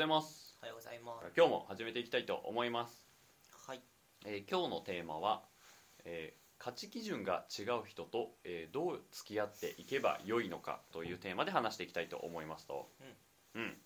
[0.00, 0.56] ございます。
[0.62, 1.30] おはようございます。
[1.36, 3.06] 今日も始めていきたいと思います、
[3.66, 3.82] はい。
[4.24, 5.42] えー今日のテーマは、
[6.06, 12.88] えー価値基準が違う人と、えーどう付き合っていけばよいのかというテーマで話していきたいと思いますと。
[13.54, 13.76] うん、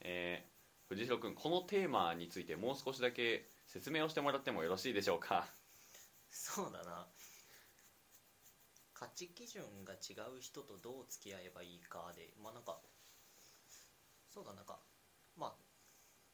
[0.00, 5.46] えー藤代君このテーマについてもう少しだけ説明をしてもらってもよろしいでしょうか？
[6.32, 7.06] そうだな。
[8.94, 12.80] 価値基準が違う人とどう付き合えばいいかでまあなんか
[14.28, 14.80] そうだなんか
[15.36, 15.56] ま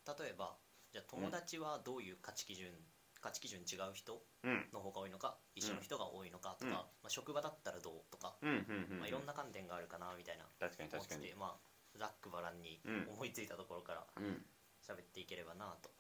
[0.07, 0.57] あ例えば
[0.93, 2.73] じゃあ友達はどういう価値基準、
[3.21, 4.67] 価値基準違う人うん。
[4.73, 6.73] の方が多いのか一緒の人が多いのかとか、うん。
[6.73, 11.35] まあ、職場だったらどうとか、まあ、いろんな観点があるかなみたいな確かに確かに。
[11.35, 13.07] まあざっくばらんにうん。
[13.15, 14.43] 思いついたところからうん。
[14.87, 15.91] 喋っていければなと、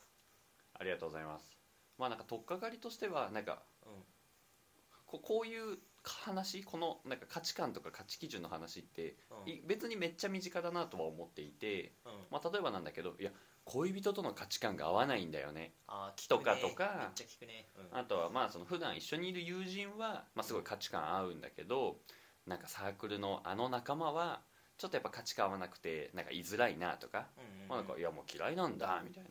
[0.74, 1.56] ありがとうございます。
[1.98, 4.04] まあなんか取っかかりとしてはなんかうん。
[5.06, 5.78] ここういう
[6.08, 9.52] 話このなんか価値観とか価値基準の話ってうん。
[9.52, 12.12] い別にめっちゃ身近だなとは思っていて、うん。
[12.30, 13.30] まあ、例えばなんだけどいや
[13.64, 15.74] 恋人との価値観が合わないんだよね。
[16.28, 17.98] とかとかめっちゃ聞くね、うん。
[17.98, 21.98] あとはまあその普段一緒にいる友人は、まあ、すごい価値観合うんだけど
[22.46, 24.40] なんかサークルのあの仲間は
[24.78, 27.26] ちょっとやっぱ価値観合わなくてなんか居づらいなとか,、
[27.68, 29.30] まあ、なんかいやもう嫌いなんだみたいな。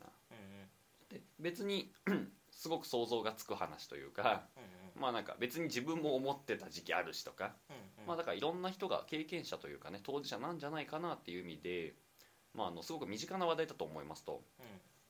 [1.10, 1.92] で別に
[2.52, 8.08] すごく想像がつく話というかうんうんまあなんか別に自分も思ってた時期あるしとかうんうん。
[8.08, 11.94] まあ、だからいろんな人が経験者というかね当事者なんじゃないかなっていう意味で、
[12.54, 14.42] まあ、あのすごく身近な話題だと思いますと、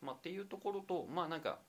[0.01, 1.59] まあ、っていうところとまあなんか、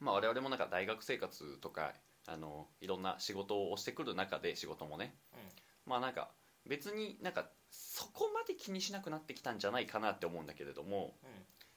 [0.00, 1.92] まあ、我々もなんか大学生活とか
[2.26, 5.46] あのいろんな仕事をしてくる中で仕事もねうんうん。
[5.86, 6.30] まあなんか
[6.68, 11.30] 別になんかそこまで気にしなくなってきたんじゃないかなって思うんだけれどもうん。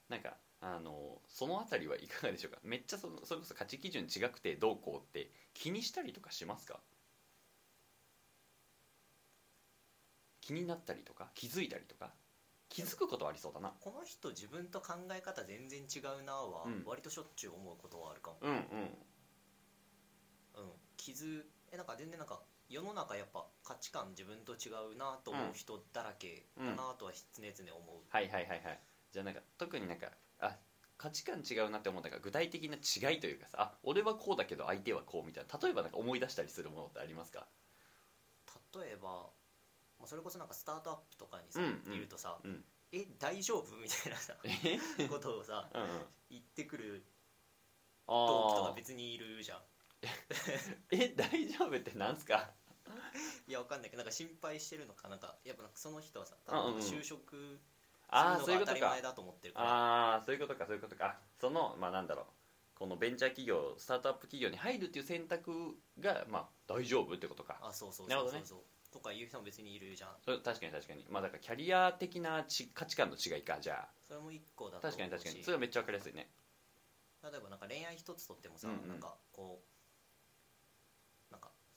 [0.09, 2.59] なんかあのそのあたりはいかがでしょうか？
[2.63, 6.79] めっちゃそのそれこそ価値基準違くてどうこうって気にしたりとかしますか？
[10.41, 12.13] 気になったりとか気づいたりとか
[12.69, 13.73] 気づくことはありそうだな。
[13.79, 16.83] この人自分と考え方全然違うなはうん。
[16.85, 18.57] 割としょっちゅう思うことはあるかも、うんうん。
[20.55, 28.79] うん、気づえなんか全然なんか世の中やっぱ価値観自分と違うなと思う人だらけだなとは常々思う、はいはいはいはい。
[29.11, 30.07] じゃあなんか特になんか
[30.39, 30.57] あ
[30.97, 37.47] 価値観違うなって思ったから具体的な違いというかさあ俺はこうだけど相手はこうみたいな例えばなんか思い出したりするものってありますか？
[38.73, 39.29] 例えば
[39.99, 41.93] まあそれこそなんかスタートアップとかにさ、うんうん。
[41.93, 42.63] いるとさ、うん。
[42.91, 43.75] え大丈夫？
[43.77, 45.07] みたいなさえ？
[45.07, 45.89] ことをさうんうん。
[46.29, 47.05] 言ってくる
[48.07, 49.59] 同期とか別にいるじゃん。
[50.91, 52.51] え大丈夫ってなんすか？
[53.47, 57.59] いやわかんないけどなんか心配してるのかなんかやっぱその人はさ就職
[58.09, 58.89] ああそういうことか。
[58.89, 59.67] 前だと思ってるから。
[59.67, 61.05] ああそういうことかそういうことか。
[61.05, 62.25] あそのまあなんだろう。
[62.77, 67.57] このベンチャー企業スタートアップ企業に入るっていう選択がまあ大丈夫ってことか。
[67.61, 68.39] あそうそうなるほどね。
[68.43, 70.09] そうそうそうとか言う人も別にいるじゃん。
[70.23, 71.05] それ確かに確かに。
[71.09, 75.43] まあだからキャリア的なち価値観の違いかじゃそれも一個だあと確かに確かに。
[75.43, 76.29] それはめっちゃ分かりやすいね。
[77.23, 78.87] 例えばなんか恋愛一つとってもさ、うんうん。
[78.89, 79.74] なんかこう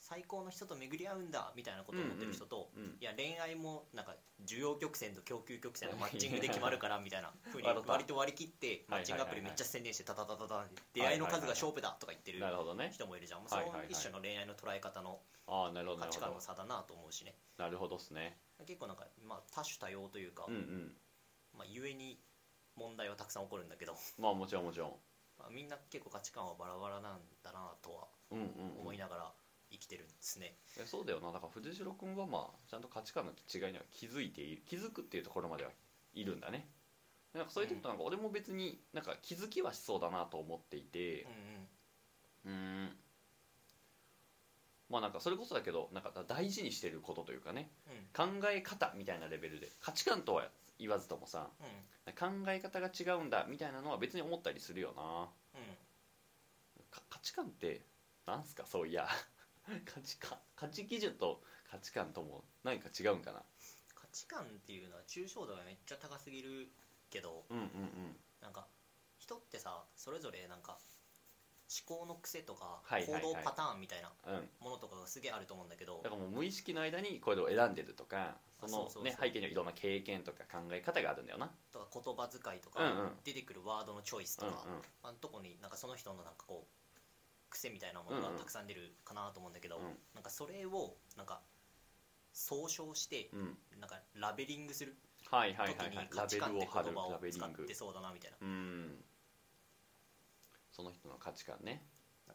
[0.08, 12.41] 最高の人と巡り合うんだみたいなことを思ってる人と、うんいや恋愛もなんか需要曲線と供給曲線の マッチングで決まるからみたいなふうに割と割り切ってマはいッチングアプリめっちゃ宣伝してタタタタタ出会いの数が勝負だとか言ってる
[12.91, 20.96] 人もいるじゃん、その一種の恋愛の捉え方の価値観の差だなと思うしねなるほどっすね結構なんか、まあ、多種多様というか、うんうん
[21.54, 22.20] まあ、故に
[22.76, 24.96] 問題はたくさん起こるんだけど、まあもちろんもちろん
[25.38, 29.32] まあ、みんな結構価値観はバラバラなんだなとはうんうん、うん、思いながら
[29.71, 31.33] 生きてるんですね、いやそうだよな。
[31.33, 35.71] だから藤代君はまあちゃんと価値観の違いには気づいている気づくっていうところまでは
[36.15, 36.69] いるんだね。
[37.34, 41.23] なんかそういう時となんか俺も別になんか気づきはしそうだなと思っていて。
[41.23, 41.69] うんうん
[42.45, 42.97] うーん。
[44.89, 47.71] まあなんかそれこそだけどなんか大事にしてることというかね。
[47.87, 48.41] うん。
[48.41, 49.71] 考え方みたいなレベルで。
[49.81, 50.49] 価値観とは
[50.79, 52.12] 言わずともさうん。
[52.15, 55.29] 考え方が違うんだみたいなのは別に思ったりするよな。
[55.61, 56.85] うん。
[56.91, 57.83] か価値観って
[58.27, 58.65] なんすか？
[58.67, 59.06] そういや
[59.84, 63.43] 価値観価値基準と価値観とも何か違うんかな？
[63.94, 66.69] 価値観っていうのは抽象度がめっちゃ高すぎる
[67.11, 68.17] けどうんうんうん。
[68.41, 68.67] なんか
[69.19, 70.79] 人ってさそれぞれなんか
[71.69, 73.23] 思考の癖とかはいはいはい。
[73.23, 74.49] 行動パターンみたいなうん。
[74.61, 79.05] ものとかがすげえあると思うんだけどだからもう無意識の間にこれを選んでるとかそのあそうそうそう。
[79.05, 81.50] ね背景にはいろんな経験とか考え方があるんだよな。
[81.71, 83.11] とか言葉遣いとか、うんうん。
[83.25, 84.82] 出てくるワードのチョイスとか、うんうん。
[85.03, 86.77] あのとこになんかその人のなんかこう
[87.50, 89.83] 癖みたいなものがたくさん出るかなと思うんだけど、うん。
[90.15, 91.41] なんかそれをなんか
[92.33, 93.59] 総称してうん。
[93.81, 94.97] なんかラベリングする？
[95.23, 98.37] 時に価値観って言葉ラを使ってそうだなみたいな。
[98.41, 99.05] うん。
[100.73, 101.85] その人の価値観ね。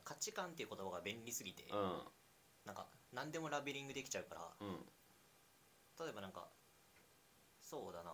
[0.03, 2.01] 価値観っていう言葉が便利すぎて、うん。
[2.65, 4.75] なんか何でもラベリングできちゃうからうん。
[5.99, 6.47] 例えばなんか
[7.61, 8.11] そうだな。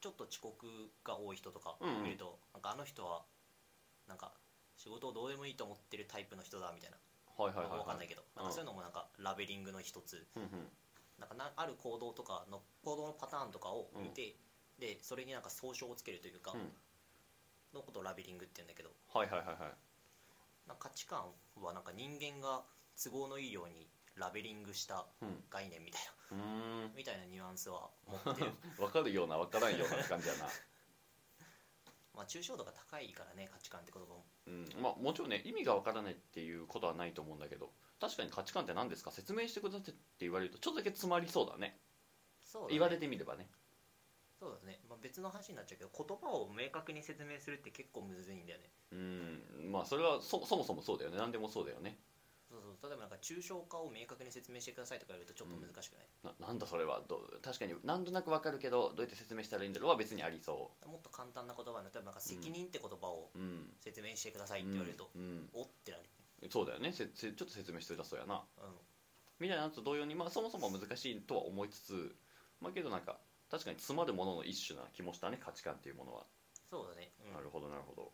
[0.00, 0.66] ちょっと遅刻
[1.04, 2.02] が多い人とかうんうん。
[2.04, 3.22] 見ると、なんかあの人は
[4.06, 4.32] なんか
[4.78, 6.96] 仕事をどうでもいいと思ってるタイプの人だみたいな、
[7.36, 7.78] はいはいはいはい。
[7.80, 10.24] わかんないけど、なんかそういうのもなんかラベリングの一つ。
[10.36, 10.50] うんうん。
[11.18, 14.36] なんかなある行動とかの行動のパターンとかを見て、
[14.78, 16.70] でそれになんか総称をつけるというか、うん。
[17.74, 18.90] のことをラベリングって言うんだけど。
[19.12, 19.56] はいはいはいはい。
[20.68, 22.62] な価値観はなんか人間が
[23.02, 25.42] 都合のいいようにラベリングしたうん。
[25.50, 26.96] 概念みたいな、うーん。
[26.96, 28.52] みたいなニュアンスは持ってる。
[28.78, 30.48] 分かるような分からんような感じやな
[32.18, 34.26] まあ抽象度が高いからね価値観って言葉も。
[34.46, 34.82] うん。
[34.82, 37.70] まあもちろんね意味が分からないっていうことはないと思うんだけど
[38.00, 39.10] 確かに価値観って何ですか？
[39.12, 41.78] 説明してくださいって言われるとちょっとだけ詰まりそうだね。
[42.44, 42.72] そうだね。
[42.74, 43.48] 言われてみればね。
[44.38, 48.70] そうだね、まあ、別の話になっちゃうけど言葉を明確に説明するって結構むずいんだよね。
[48.92, 49.72] うん。
[49.72, 51.18] まあそれはそそもそもそうだよね。
[51.18, 51.98] 何でもそうだよね
[52.82, 57.02] 例えばなんか抽象化を明確に説明してくださいとか言われるとちょっと難しくない、ななんだそれは？
[57.08, 57.40] どう？
[57.42, 59.90] 確かになんとなく分かるけどどうやって説明したらいいんだろう？
[59.90, 63.74] は別にありそもっと簡単な言葉例えばなんか責任って言葉をううん。
[63.80, 65.48] 説明してくださいって言われると、うん。
[65.52, 66.04] おってなる。
[66.42, 66.92] うんそうだよね。
[66.92, 68.44] せせちょっと説明しといたそうやな。
[68.58, 68.74] うん。
[69.40, 72.14] みたいなのと同様に、まあ、そもそも難しいとは思いつつ
[72.60, 73.18] まあけどなんか
[73.50, 76.26] 確かに詰まるものの一種な気もしたね価値観っていうものは、
[76.70, 78.12] そうだね、うん、なるほどなるほど。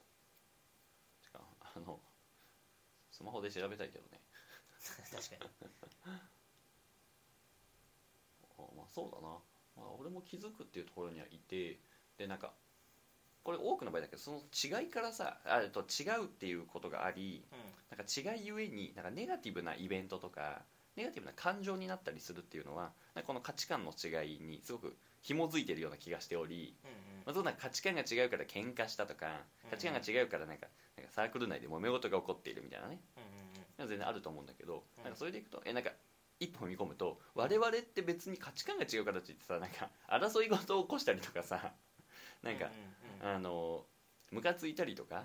[1.35, 1.99] あの
[3.11, 4.21] スマホで調べたいけどね
[5.11, 5.51] 確かに。
[8.59, 9.29] あまあそうだな、
[9.77, 11.79] まあ、俺も気づくっていうところにはいて
[12.17, 12.53] でなんか
[13.43, 17.59] これ多くの場合だけどその違いからさあと違うっていうことがありうん。
[17.91, 20.63] なんか違いゆえになんかネガティブなイベントとか
[20.97, 26.97] ネガティブな感情になったりするっていうのはなんかこの価値観の違いにすごく紐づいてるような気がしており、うんうん。
[27.27, 30.67] まあ、そうなんか価値観が違うから喧嘩したとか価値観が違うからなんか
[30.97, 33.01] なんかサークル内で揉め事が起こっているみたいなね。
[33.17, 33.44] うんうんうん
[33.79, 35.05] 全然あると思うんだけど、うん。
[35.05, 35.91] なんかそれでいくとえなんか
[36.41, 41.73] 一歩踏み込むと我々って別に価値観が違うからといってさなんか争い事を起こしたりとかさ
[42.43, 43.37] なんか、うんうんうん。
[43.37, 43.87] あの
[44.31, 45.25] ムカついたりとか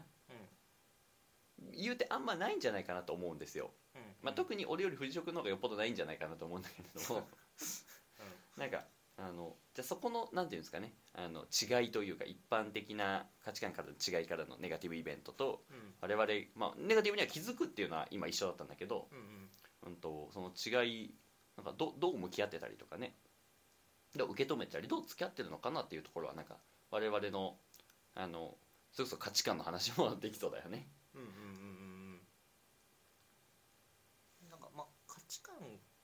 [1.74, 3.72] 言うてあんまないんじゃないかなと思うんですよ、
[4.22, 7.28] まあ、特に俺より藤職の方がよっぽどないんじゃないかなと思うんだけれども
[8.58, 8.86] なんか
[9.22, 15.78] あのじゃあそこのなんていうんですかねあの違いというか一般的な価値観からの違いからのネガティブイベントとうん。
[15.78, 19.94] うん我々、まあ、ネガティブには気づくっていうのは今一緒だったんだけど、うんうん。
[19.94, 21.14] うん、とその違い
[21.58, 23.16] なんかどどう向き合ってたりとかね
[24.16, 26.56] どう受け止めたりどう付き合ってるのかなっていうところはなんか
[26.90, 27.58] 我々の
[28.16, 28.56] あの
[28.92, 30.88] それこそ価値観の話もできそうだよね。
[31.14, 31.40] うんうんうんうん
[34.44, 34.50] うん。
[34.50, 35.56] なんかまあ価値観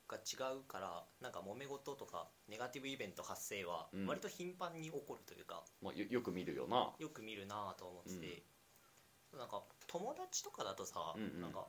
[0.07, 4.07] が違うからなんか揉め事とかネガティブイベント発生はうん。
[4.07, 6.93] 割と頻繁に起こるというか、まあ、よよく見るよな。
[6.99, 8.19] よく見るなぁと思って。
[8.19, 8.43] て、
[9.37, 11.41] なんか友達とかだとさ、うんうん。
[11.41, 11.67] なんか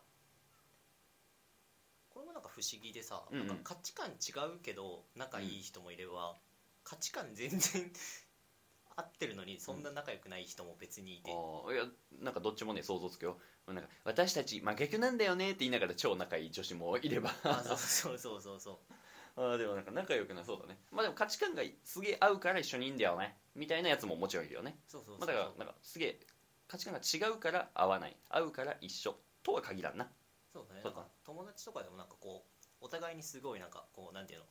[2.10, 3.46] これもなんか不思議でさ、うんうん。
[3.46, 6.36] なんか価値観違うけど仲いい人もいれば、
[6.84, 7.92] 価値観全然
[8.96, 11.84] 合ってるのにそんな仲良くない人も別にいて、ああいや
[12.20, 13.38] なんかどっちもね想像つくよ
[13.72, 17.30] なんか私たち真逆なんだよねって言いながら超仲いい女子もいれば。
[17.42, 18.92] あそうそうそうそうそう。
[19.38, 20.78] ああでもなんか仲良くなそうだね。
[20.90, 23.38] まあでも価値観がすげえ合うから一緒にいいんだよね。
[23.54, 24.78] みたいなやつももちろんいるよね。
[24.86, 26.20] そうそうそうまあ、だからなんかすげえ
[26.68, 28.16] 価値観が違うから合わない。
[28.28, 29.18] 合うから一緒。
[29.42, 30.10] とは限らんな。
[30.52, 30.80] そうだね。
[30.82, 34.46] そう友達とかでもなんかこうお互いにすごいなんかこうなんていうの？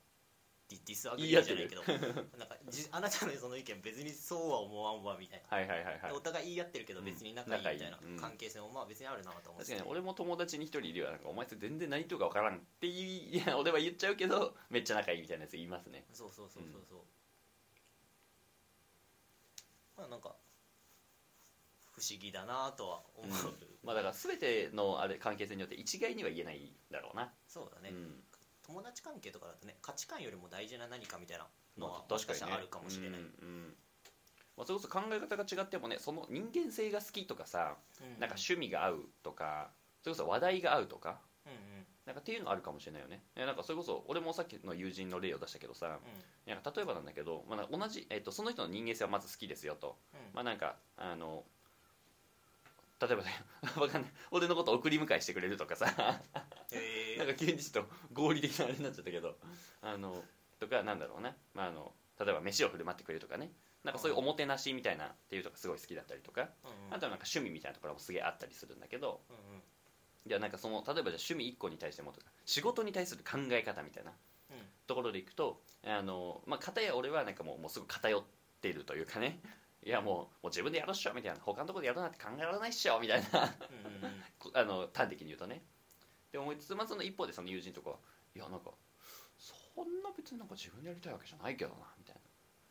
[0.68, 1.84] ディ disagree じゃないけど
[2.38, 6.10] なんかじあなたのその意見別にそうは思わんわみたいな、はいはいはいはい。
[6.10, 8.12] でお互い言い合ってるけど別に仲いいみたいな仲いい。
[8.14, 8.20] うん。
[8.20, 9.72] 関係性もまあ別にあるなと思って。
[9.72, 16.06] 確かに俺も友達に一人いるよなんかお前それ全然何とるか分からんって言いいや 俺は言っちゃうけどめっちゃ仲いいみたいなやつ言いますね。
[16.12, 17.00] そうそうそうそうそう、
[19.98, 20.36] まあなんか
[21.96, 23.54] 不思議だなとは思う、
[23.84, 28.24] まあだから全てのあれ関係性によって一概には言えないだろうな、そうだね、うん
[28.68, 31.46] 友達関係とかだとね価値観よりも大事な何かみたいな
[31.78, 33.74] のは確かにあるかもしれない、うんうん。
[34.58, 39.70] まあ、それこそ考え方が違ってもねその人間性が好きとかさうんなんか趣味が合うとか
[40.02, 41.86] それこそ話題が合うとかうんうん。
[42.06, 43.24] なんかっていうのあるかもしれないよね。
[43.36, 45.98] えなんかそれこそ俺もさっきの友人の例を出したけどさ
[46.46, 50.20] なんか例えばなんだけど、まあ、同じ、えっとその人の人間性はまず好きですよと、うん。
[50.34, 51.44] まあなんかあの
[53.06, 53.32] 例えばね
[53.78, 54.12] わかんない。
[54.32, 56.22] 俺のこと送り迎えしてくれるとかさ。
[56.72, 59.38] へえなんか急にちょっと合理的なあれになっちゃったけど。
[59.82, 60.24] あの
[60.60, 63.52] とかなんだろうな、まあ、あの例えば飯を振る舞ってくれるとかね。
[63.84, 66.50] なんかそういうおもてなしみたいなっていうとかすごい好きだったりとか。
[66.64, 66.94] うんうん。
[66.94, 69.22] あとはなんか趣味みたいなところもすげえあったりするんだけど。
[69.30, 69.64] うんうん。
[70.26, 74.58] じゃあなんかその例えばじゃあ趣味1個に対してもとか仕事に対する考え方みたいなうん。
[74.88, 78.24] ところでいくとあの、まあ、片や俺はなんかもうもうすぐ偏っ
[78.62, 79.40] てるというかね
[79.86, 81.40] いやもうもう自分でやるっしょみたいな。
[81.40, 83.54] 他のところでやるなんて考えられないっしょみたいな。
[84.54, 85.62] あの端的に言うとね。
[86.32, 88.00] で思いつつ、まあ、その一方でその友人とかは
[88.36, 88.72] いやなんか
[89.38, 92.22] そんな別になんか自分でやりたいわけじゃないけどなみたいな。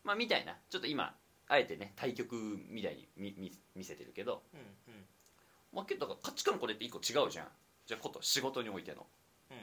[0.03, 0.59] まあみたいな。
[0.69, 1.17] ちょっと今
[1.47, 4.63] あえてね対極みたいに見見見せてるけど、うんう
[4.97, 5.07] ん。
[5.73, 7.53] まあ、けど価値観これって一個違うじゃん。
[7.87, 9.07] じゃあこと仕事においての、
[9.51, 9.57] うん。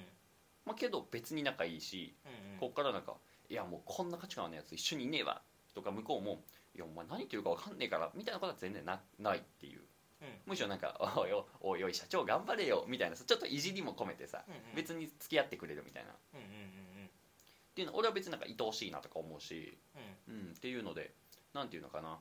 [0.63, 2.57] まあ、けど別に仲いいし、うんうん。
[2.59, 3.17] こっからなんか
[3.49, 5.41] 「いやもうこんな価値観のやつ一緒にいねえわ」
[5.75, 9.81] とか向こうも「いやお前何言ってるか分かんねえから」みたいなことは全然なないっていう。
[10.21, 10.41] うん。
[10.45, 14.75] むしろなんか「おいおいおいおい社長頑張れよ」みたいなさちょっといじりも込めてさ、うんうん。
[14.75, 16.11] 別に付き合ってくれるみたいな。
[16.11, 16.47] っうんうんう
[17.05, 17.09] ん。
[17.75, 19.77] ていうの俺は別になんか愛おしいなとか思うし、
[20.27, 20.35] うん。
[20.35, 21.13] うん、っていうので
[21.53, 22.19] なんていうのかな。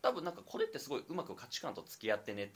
[0.00, 2.52] 多分なんかこれってすごいうまく価値観と付き合ってね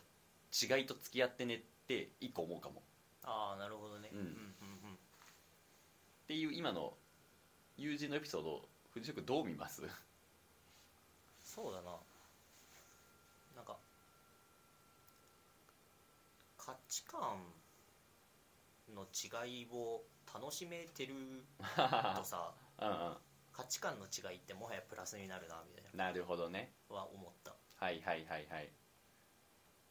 [0.53, 2.83] 違いと付き合ってねって一個思うかも。
[3.23, 4.11] ああなるほどね。
[4.13, 4.19] うん。
[4.19, 4.99] うんうん
[6.25, 6.97] っていう今の
[7.77, 9.83] 友人のエピソードを藤井君どう見ます？
[11.57, 11.91] そうだな。
[13.57, 13.79] なんか
[16.59, 17.39] 価値観
[18.95, 21.15] の違いを楽しめてる
[21.59, 23.17] とさ うんうん。
[23.55, 25.91] 価値観の違いってもはやプラスになるなみたいな。
[26.09, 26.75] なるほどね。
[26.91, 27.57] は思った。
[27.77, 28.71] はいはいはいはい。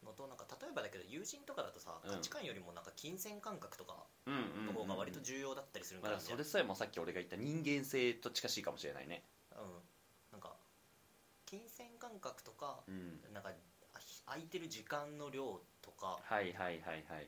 [0.04, 2.12] のとなんか例えばだけど友人とかだとさうん。
[2.12, 4.66] 価値観よりもなんか金銭感覚とかうんうんうんうん。
[4.68, 9.26] の方が割と重要だったりするかなみたいなそれさえもさっき俺が言った人間性と近しいかもしれないね
[12.06, 13.34] 感覚とかうん。
[13.34, 13.50] なんか
[13.94, 17.28] あ空いてる時間の量とかはいはいはいはい。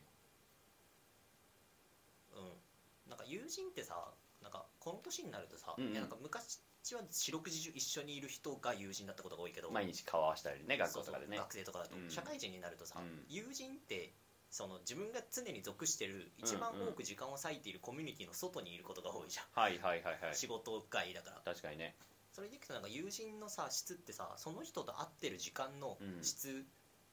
[2.36, 3.10] うん。
[3.10, 5.92] なんか友人ってさなんかこの年になるとさ、うんうん。
[5.92, 6.62] いやなんか昔
[6.94, 11.38] は四六時中一緒にいる人が友人だったことが多いけど毎日顔合わせたりね学校とかでね。
[11.38, 12.10] 学生とかだと、うん。
[12.12, 13.26] 社会人になるとさ、うん。
[13.28, 14.14] 友人って
[14.50, 16.88] その自分が常に属してる一番うんうん。
[16.90, 20.36] 多く時間を割いているコミュニティの外にいることが多いじゃん、はいはいはいはい。
[20.36, 21.42] 仕事外だから。
[21.44, 21.96] 確かにね
[22.38, 26.24] それでいくとなんか友人のさ質ってさその人と会ってる時間のうん。
[26.24, 26.68] 質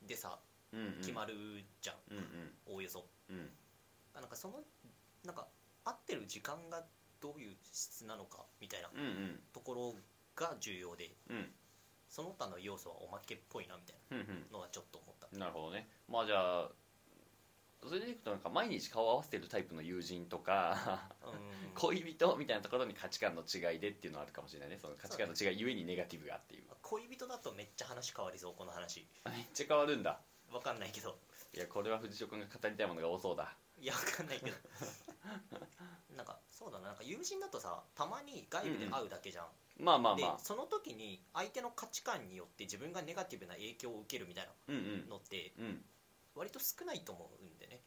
[0.06, 0.38] でさ、
[0.70, 0.92] うんうん。
[1.00, 1.32] 決まる
[1.80, 1.96] じゃん。
[2.10, 2.24] うんうん。
[2.66, 3.06] おおよそ。
[3.30, 3.48] うん。
[4.14, 4.60] なんかその
[5.24, 5.46] なんか
[5.82, 6.84] 会ってる時間が
[7.22, 9.40] どういう質なのかみたいなうんうん。
[9.54, 9.94] ところ
[10.36, 11.48] が重要でうん。
[12.10, 14.26] その他の要素はおまけっぽいなみたいうんうん。
[14.26, 15.38] なのはちょっと思った。
[15.38, 15.88] なるほどね。
[16.06, 16.70] まあじゃあ
[17.86, 21.74] それでいくとなんか毎日顔を合わせてるタイプの友人とかうん。
[21.74, 24.78] 恋人みたいなところに価値観の違いでっていうのはあるかもしれないね。
[24.80, 29.06] その価値観の違いゆえにネガティブがっていう恋人だとめっちゃ話変わりそうこの話。
[29.26, 30.20] めっちゃ変わるんだ。
[30.52, 31.16] わかんないけど。
[31.54, 33.54] いやこれは藤尾君が語りたいものが多そうだ。
[33.78, 34.56] いやわかんないけど。
[36.16, 36.88] なんかそうだな。
[36.88, 39.48] なんか友人だとさたまに外部で会うだけじゃん、
[39.78, 40.36] まあまあまあ。
[40.36, 45.00] でその時に相手の価値観によって自分がネガティブな影響を受けるみたいうんうん。
[45.02, 45.84] なのってうん
[46.34, 47.80] 割と少ないと思うんでね。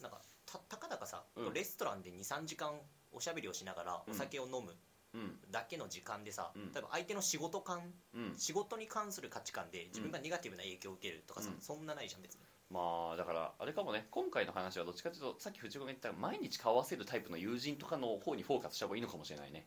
[0.00, 1.54] なんかたたかだかさ、うん。
[1.54, 2.72] レストランで23時間
[3.12, 4.12] おしゃべりをしながらうん。
[4.12, 4.74] お酒を飲む
[5.14, 5.38] うん。
[5.50, 6.72] だけの時間でさ、うん。
[6.72, 8.34] 例えば相手の仕事観うん。
[8.36, 11.60] 仕事に関する価値観で自分がネガティブな影響を受けるとかさ、うん。
[11.60, 12.40] そんなないじゃん別に。
[12.70, 19.66] まあだからあれかもね今回の話はどっちかというとさっき藤子が言った毎日顔合わせるタイプの友人とかの方にフォーカスした方がいいのかもしれないね。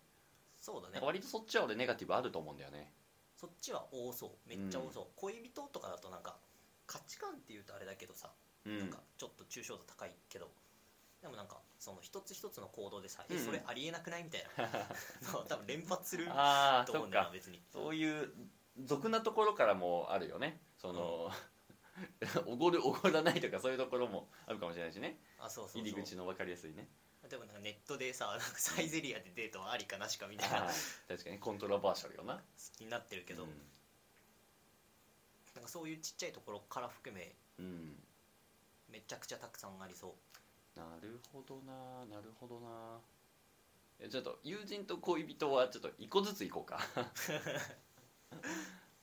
[0.60, 0.94] そうだね。
[0.94, 2.92] なんか割とそっちは俺ネガティブあると思うんだよね。
[3.38, 4.50] そっちは多そう。
[4.50, 6.36] めっちゃ多そう、恋人とかだとなんか
[6.88, 8.32] 価値観っていうとあれだけどさ、
[8.66, 8.80] うん。
[8.80, 10.50] なんかちょっと抽象度高いけど
[11.22, 13.36] でもなんかその一つ一つの行動でさ、うん。
[13.36, 14.68] えそれありえなくないみたいな。
[15.48, 17.62] 多分連発すると思うんだよ別に。
[17.72, 18.34] そういう
[18.86, 20.62] 俗なところからもあるよね。
[20.78, 21.32] その、
[22.46, 25.20] おごるおごらないとかそういうところもあるかもしれないしね。
[25.40, 26.88] あそうそう入り口の分かりやすいね。
[27.28, 30.62] でもなんかネットでさなんかサイゼリアでデートはありかなしかみたいな。
[30.62, 30.76] はい
[31.08, 32.36] 確かにコントラバーシャルよな。
[32.38, 32.42] 好
[32.78, 33.72] きになってるけど、うん
[35.58, 37.96] なんかそういうちっちゃいところから含めうん。
[38.92, 40.14] めちゃくちゃたくさんありそ
[40.76, 40.80] う。
[40.80, 43.00] なるほどななるほどな。
[44.00, 46.80] えちょっと友人と恋人はちょっと一個ずついこうか。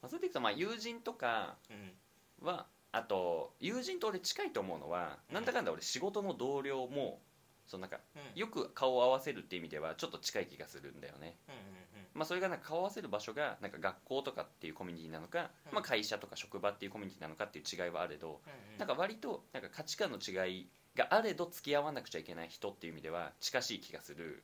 [0.01, 2.47] まあそれでいくとまあ友人とかうん。
[2.47, 5.35] はあと友人と俺近いと思うのは、うん。
[5.35, 7.21] なんだかんだ俺仕事の同僚も
[7.67, 8.39] そのなんかうん。
[8.39, 11.37] よく顔を合わせるっていう意味ではちょっと近い気がするんだよね。
[11.49, 11.84] うんうん
[12.15, 15.75] まあそれがなんか顔を合わせる場所がなんか学校とかっていうコミュニティなのか、うん。
[15.75, 18.41] まあ会社とか職場っていうコミュニティなのかっていう違いはあれど、
[18.79, 24.43] なんか割となんか価値観の違いがあれど付き合わなくちゃいけない人っていう意味では近しい気がする。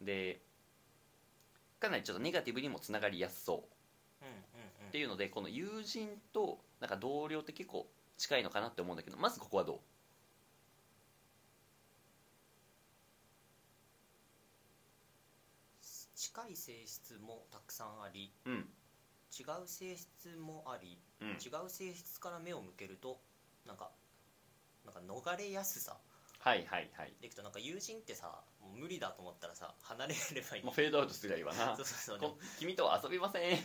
[0.00, 0.06] うん。
[0.06, 0.40] で
[1.78, 3.64] かなりちょっとネガティブにもつながりやすそ
[4.22, 4.24] う。
[4.88, 7.86] っていうのでこの友人となんか同僚って結構
[8.16, 9.78] 近いのかなって思うんだけどまずここはどう？
[16.26, 18.66] 近い性質もたくさんありうん。
[19.38, 21.28] 違う性質もありうん。
[21.28, 21.32] 違
[21.64, 23.20] う性質から目を向けると
[23.64, 23.90] なんか
[24.84, 25.96] なんか逃れやすさ
[26.40, 27.12] はいはいはい。
[27.20, 30.64] でいくとなんか友人ってさもう無理だと思ったらさ離れればいい。
[30.64, 31.76] もうフェードアウトすりゃいいわな。
[31.76, 32.30] そうそうそう。
[32.34, 33.58] こ君とは遊びません。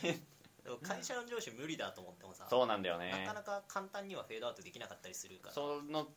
[0.84, 5.53] 会社の上司無理だと思ってもさそうなんだよなねかなか簡単にはフェードアウトできなかったりするから。
[5.56, 6.08] その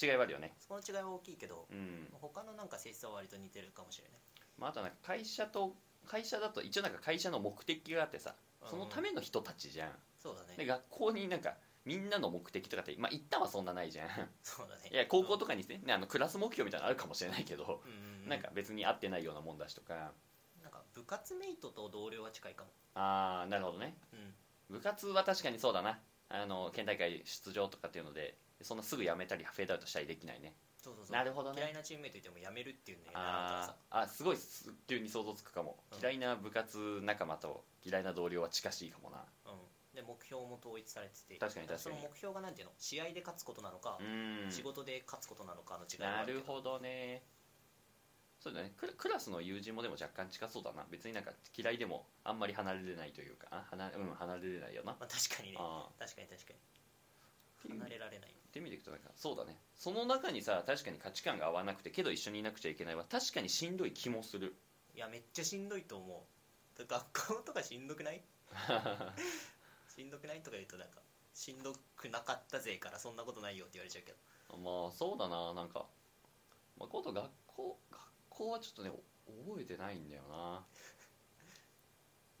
[0.00, 0.54] 違いはあるよね。
[0.60, 2.08] その違いは大きいけどうん。
[2.12, 4.20] 他のなんか性質は割と似てるかもしれない。
[4.58, 5.76] まあ、あとなんか会社と
[6.08, 8.34] 会社だと一応なんか会社の目的があってさ
[8.68, 10.54] そのための人たちじゃん、そうだね。
[10.56, 14.08] で学校になんかみんなの目的とかってまあ一旦はそんなないじゃん。
[14.42, 14.90] そうだね。
[14.92, 18.28] いや高校とかにねねあのクラス目標みたいなのあるかもしれないけど、うんうんうん。
[18.28, 20.12] なんか別に合ってないようなもんだしとか。
[20.62, 22.70] なんか部活メイトと同僚は近いかも。
[22.94, 23.96] ああなるほどね。
[24.12, 24.34] うん。
[24.76, 25.98] 部活は確かにそうだな。
[26.30, 31.12] あの県大会出場とかっていうのでそんなすぐ辞めたりフェードアウトしたりできないねそうそうそう。
[31.12, 31.58] なるほどね。
[31.60, 33.76] 嫌いなチームメイトいても辞めるっていうねああさ。
[33.90, 35.98] ーあすごいす急に想像つくかも、うん。
[35.98, 39.24] 嫌いな部活仲間と嫌いな同僚は近しいかもな。
[39.46, 41.36] うん、で目標も統一されてて。
[41.36, 41.96] 確かに確かに。
[41.96, 42.72] その目標がなんていうの？
[42.78, 44.50] 試合で勝つことなのかう、ん。
[44.50, 47.22] 仕事で勝つことなのかの違いがあなるけるほどね。
[48.40, 48.72] そうだね。
[48.76, 50.86] クラクラスの友人もでも若干近そうだな。
[50.90, 53.48] 別になんか嫌いでもあんまり離れれないというか。
[53.50, 54.92] あ離,、うん、離れれないよな。
[54.92, 55.56] まあ、確かにね。
[55.58, 57.78] あ確かに確かーに。
[57.80, 59.56] 離れられないって意味でいくとなんかそうだね。
[59.76, 64.54] その中にさ確かに価値観が合わなくてけど一緒にいなくちゃいけないは確かにしんどい気もする。
[64.94, 66.26] いやめっちゃしんどいと思
[66.78, 66.84] う。
[66.84, 68.22] 学校とかしんどくない？
[69.94, 71.00] しんどくないとか言うとなんか
[71.34, 74.56] しんどくなかったぜからそんなことないよって言われちゃうけど。
[74.56, 75.54] まあそうだな。
[75.54, 75.86] なんか、
[76.76, 78.90] まあ、こと学校学校はちょっとね
[79.26, 80.64] 覚えてないんだよな。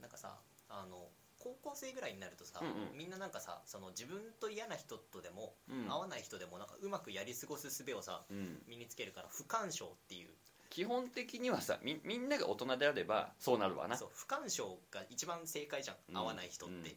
[0.00, 2.98] なんかさあの高校生ぐらいになるとさ、うんうん。
[2.98, 5.90] みんななんかさその自分と嫌な人とでも、うん。
[5.90, 8.62] 合わない人でもなんかうまくやり過ごす術をさうん。
[8.68, 10.28] 身につけるから不干渉っていう。
[10.70, 13.96] 基本的にはさみみんなが大人であればそうなるわな。
[13.96, 16.16] そう不干渉が一番正解じゃん、うん。
[16.16, 16.96] 合わない人って、うん。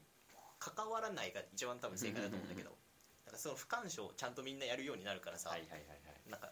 [0.59, 2.71] 関わらないが一番多分正解だと思うんだけど。
[3.25, 5.83] なんかその不干渉をちゃんとみんなやるようになるからさ、はいはいはいは
[6.27, 6.29] い。
[6.29, 6.51] なんか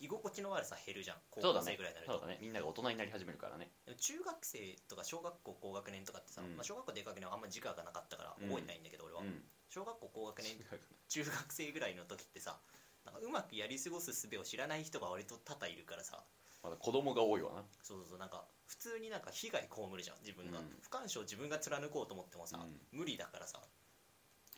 [0.00, 1.16] 居心地の悪さ減るじゃん。
[1.30, 2.38] 高校生ぐらいになると、そうだね。
[2.40, 3.70] みんなが大人になり始めるからね。
[3.98, 6.56] 中学生とか小学校高学年とかってさ、うん。
[6.56, 8.48] まあ、小学校低学年はあんま時間がなかったからうん。
[8.48, 9.42] 覚えてないんだけど俺は、うん。
[9.68, 10.56] 小学校高学年
[11.08, 12.58] 中学生ぐらいの時ってさ
[13.04, 16.22] なんかうまくやり過ごす術を知らない人が割と多々いるからさ。
[16.62, 17.62] まだ子供が多いわな。
[17.82, 20.70] そうそうそうなんか普通になんか被害被るじゃん自分が、うん。
[20.80, 22.98] 不干渉自分が貫こうと思ってもさ、うん。
[22.98, 23.60] 無理だからさ。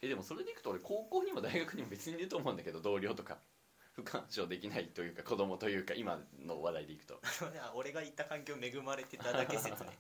[0.02, 3.38] えでもそれでいくと俺高校にも大学にも別にいると思うんだけど同僚とか
[4.02, 7.20] 不干渉できないというか子供というか今の話題でいくと。
[7.62, 9.98] あ俺がいた環境恵まれてただけ説ね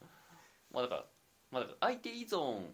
[0.70, 1.04] まあだから,、
[1.50, 2.70] まあ、だから相手依存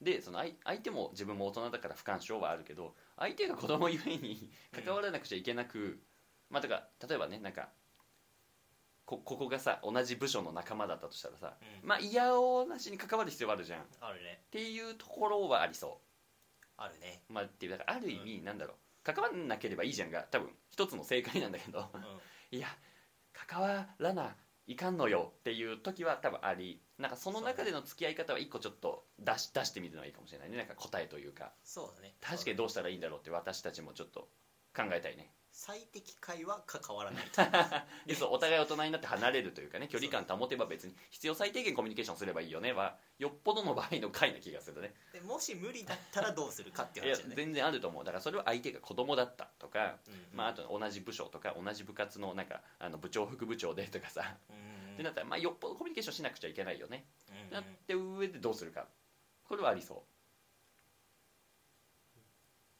[0.00, 6.02] でその相相手も自分も大人だから不干渉はあるけど相手が子供ゆえに関わらなくちゃいけなく、
[6.48, 7.70] まあだから例えばねなんか
[9.04, 11.88] こここがさ同じ部署の仲間だったとしたらさ、うん。
[11.88, 13.82] まあ嫌おなしに関わる必要はあるじゃん。
[13.82, 14.44] っあるね。
[14.50, 16.00] ていうところはありそ
[16.76, 17.24] あるね。
[17.28, 21.98] うまあっていうだからある意味なんだろう関わらなければいいじゃんが多分一つの正解なんだけどう
[22.54, 22.56] ん。
[22.56, 22.68] いや
[23.32, 24.36] 関わらな
[24.66, 26.80] いかんのよっていう時は多分あり。
[26.98, 30.58] なんかその中での付き合い方は一個ちょっと出し出してみるのがいいかもしれないね。
[30.58, 31.52] なんか答えというか。
[31.64, 32.14] そうだね。
[32.20, 34.28] 確かにどうしたらいいんだろうって私たちもちょっと
[34.76, 37.24] 考えたいね最適解は関わらない
[38.06, 44.94] で そうお互い大人になって離れるというかね距離感保てば別に必要最低限コミュニケーションすればいいよねはよっぽどの場合の回な気がするね。
[45.12, 48.04] でもし無理だったらどうするかっていういや話だね全然あると思う。
[48.04, 50.26] だからそれは相手が子供だったとか、うんうん。
[50.32, 54.94] まあ、あと同じ部署とか同じ部活のなんかあの部長副部長でとかさ、うんうん。
[54.94, 57.06] ってなったら、まあ、よっぽどコミュニケーションしなくちゃいけないよね。
[57.28, 57.50] うんうん。
[57.50, 58.88] なって上でどうするか。
[59.44, 60.06] これはありそ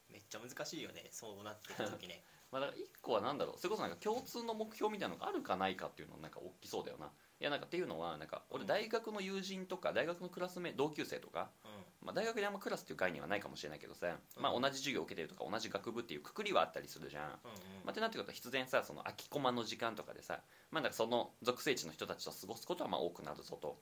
[0.09, 2.23] めっちゃ難しいよねそうなってる時ね。
[2.25, 7.07] う、 まあ、だから一個は何だろうそれこそなんか共通の目標みたいなのがあるかないかっていうのなんか大きそうだよな。
[7.39, 8.67] いやなんかっていうのはなんか俺うん。
[8.67, 17.37] 大学の友人とか大学のクラスメ同級生とか、うまあ、大学であんまクラスっていう概念はないかもしれないけどさ、まあ、うん同じ授業を受けてるとか同じ学部っていうくくりはあったりするじゃん、んうんうん。
[17.85, 23.79] まあ、ってなってくると必然さその空きコマの時間とかでさ、まあ、なんかその属性地の人たちと過ごすことはまあ多くなるぞと、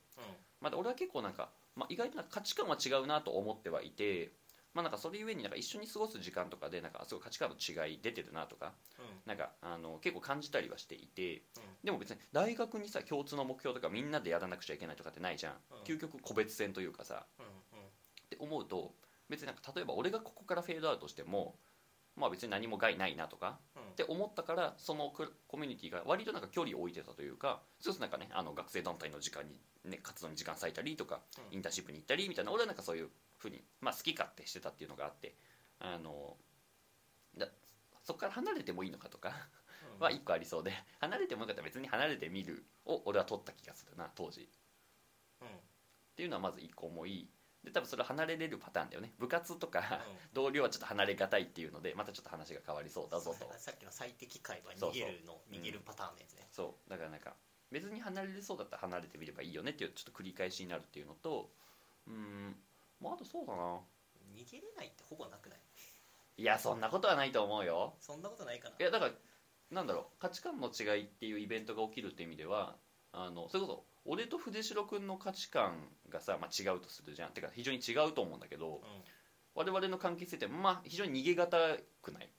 [0.61, 4.31] まあ、俺は結構なんか、まあ、意外と価値観は違うなと思ってはいて、
[4.79, 8.71] まあ、なんかそれゆえになんか一緒に過ごす時間とかでなんかすごい価値観の違い出てるなとか
[9.25, 11.63] なんかあの結構感じたりはしていてうん。
[11.83, 15.83] でも別に大学にさ共通の目標とかみんなでやらなくちゃいけないとかってないじゃん、うん。
[15.83, 17.25] 究極個別戦というかさ。
[17.39, 18.93] うんって思うと
[19.27, 21.55] 別になんか例えば俺がここからフェードアウトしても
[22.15, 23.81] まあ別に何も害ないなとかうん。
[23.81, 29.59] って思ったからそのクコミュニティが割となんか距離を置いてたというかそうするとなんかねあの学生団体の時間に、
[29.91, 31.57] ね、活動に時間割いたりとかうん。
[31.57, 35.35] インターンシップに行ったりみたいな俺はなんかそういうふうに、まあ、好き勝手してたっていうのがあって
[35.79, 36.37] あの
[37.37, 37.47] だ
[38.03, 39.33] そこから離れてもいいのかとか
[39.95, 40.03] うん。
[40.03, 44.41] は一個ありそうで離れてもよかったら別に離れてみるを俺は取った気がするな当時。
[44.41, 44.45] っ
[45.41, 45.47] うん。
[46.15, 47.29] ていうのはまず一個思い
[47.63, 49.13] で多分それは離れれるパターンだよね。
[49.19, 50.17] 部活とかうん。
[50.33, 53.53] 同僚はちょっと離れがたいっていうのでまたちょっと話が変わりそうだぞと。
[53.57, 56.47] さっきの最適解は逃げるの逃げるパターンのやつね。
[56.51, 56.89] そう。
[56.89, 57.35] だからなんか
[57.71, 61.51] 別に離れれそうだったら離れてみればいいよねっていうちょっと繰り返しになるっていうのと
[62.07, 62.55] うーん
[63.01, 63.79] まああとそうだな。
[64.35, 65.59] 逃げれないってほぼなくない？
[66.37, 67.93] いやそんなことはないと思うよ。
[67.99, 68.75] そんなことないかな。
[68.79, 69.11] いやだから
[69.71, 70.21] なんだろう。
[70.21, 72.75] 価値観の違いっていうイベントが起きるっていう意味では
[73.11, 75.73] あのそれこそ俺と藤代君の価値観
[76.09, 77.31] がさ、まあ、違うとするじゃん。
[77.31, 78.81] てか非常に違うと思うんだけど、うん。
[79.55, 81.57] 我々の関係性ってまあ非常に逃げがた
[82.01, 82.29] くない？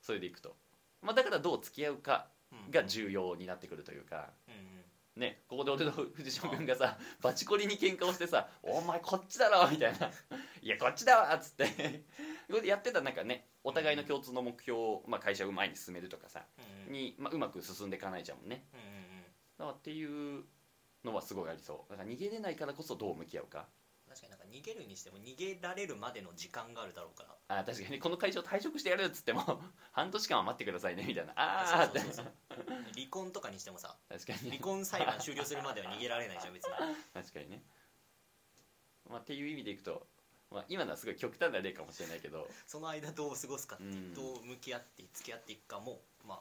[0.00, 0.54] それでいくと、
[1.02, 4.75] まあ、だからどう付き合うかうんが重要になってくるというか、うんうん
[5.16, 10.10] ねここで俺と藤代君がさバチコリに喧嘩をしてさ「お前こっちだろ」みたいな
[10.62, 12.04] 「いやこっちだわ」っつって。
[12.48, 16.44] これでやってたらなんかねお互いの共通の目標を、まあ、会社を前に進めるとかさ
[16.88, 18.64] に、まあ、うまく進んでいかないじゃんもんね。
[19.58, 20.44] だからっていう
[21.04, 21.90] のはすごいありそう。
[21.90, 23.66] だから逃げれないからこそどう向き合うか
[24.16, 27.58] 確かになんか逃げるにしても逃げられるまでの時間があるだろうから。
[27.60, 27.98] あ確かに。
[27.98, 29.60] この会社を退職してやるっつっても
[29.92, 31.32] 半年間は待ってくださいねみたいな。
[31.36, 32.34] ああってそうそうそう。
[32.56, 36.72] そう離婚とかにしてもさ確かに離婚裁判終了するまでは逃げられないじゃん別に
[37.12, 37.62] 確かにね、
[39.08, 40.06] まあ、っていう意味でいくと、
[40.50, 46.40] まあ、今のはすごい極端な例かもしれないけどその間どう過ごすかっていう、うんどう向き合って付き合っていくかもまあ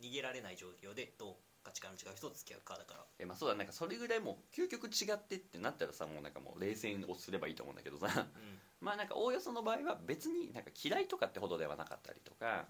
[0.00, 3.04] 逃げられない状況でどう価値観の違う人と付き合うかだから。
[3.18, 8.06] え、まあ、そうだなんかそれぐらいもう究極違ってってなったらさもうなんかもう冷戦をすればいいと思うんだけどさ。
[8.06, 8.58] うん。
[8.80, 12.68] まあなんかおおよその場合は別になんか嫌いとかってほどではなかったりとか、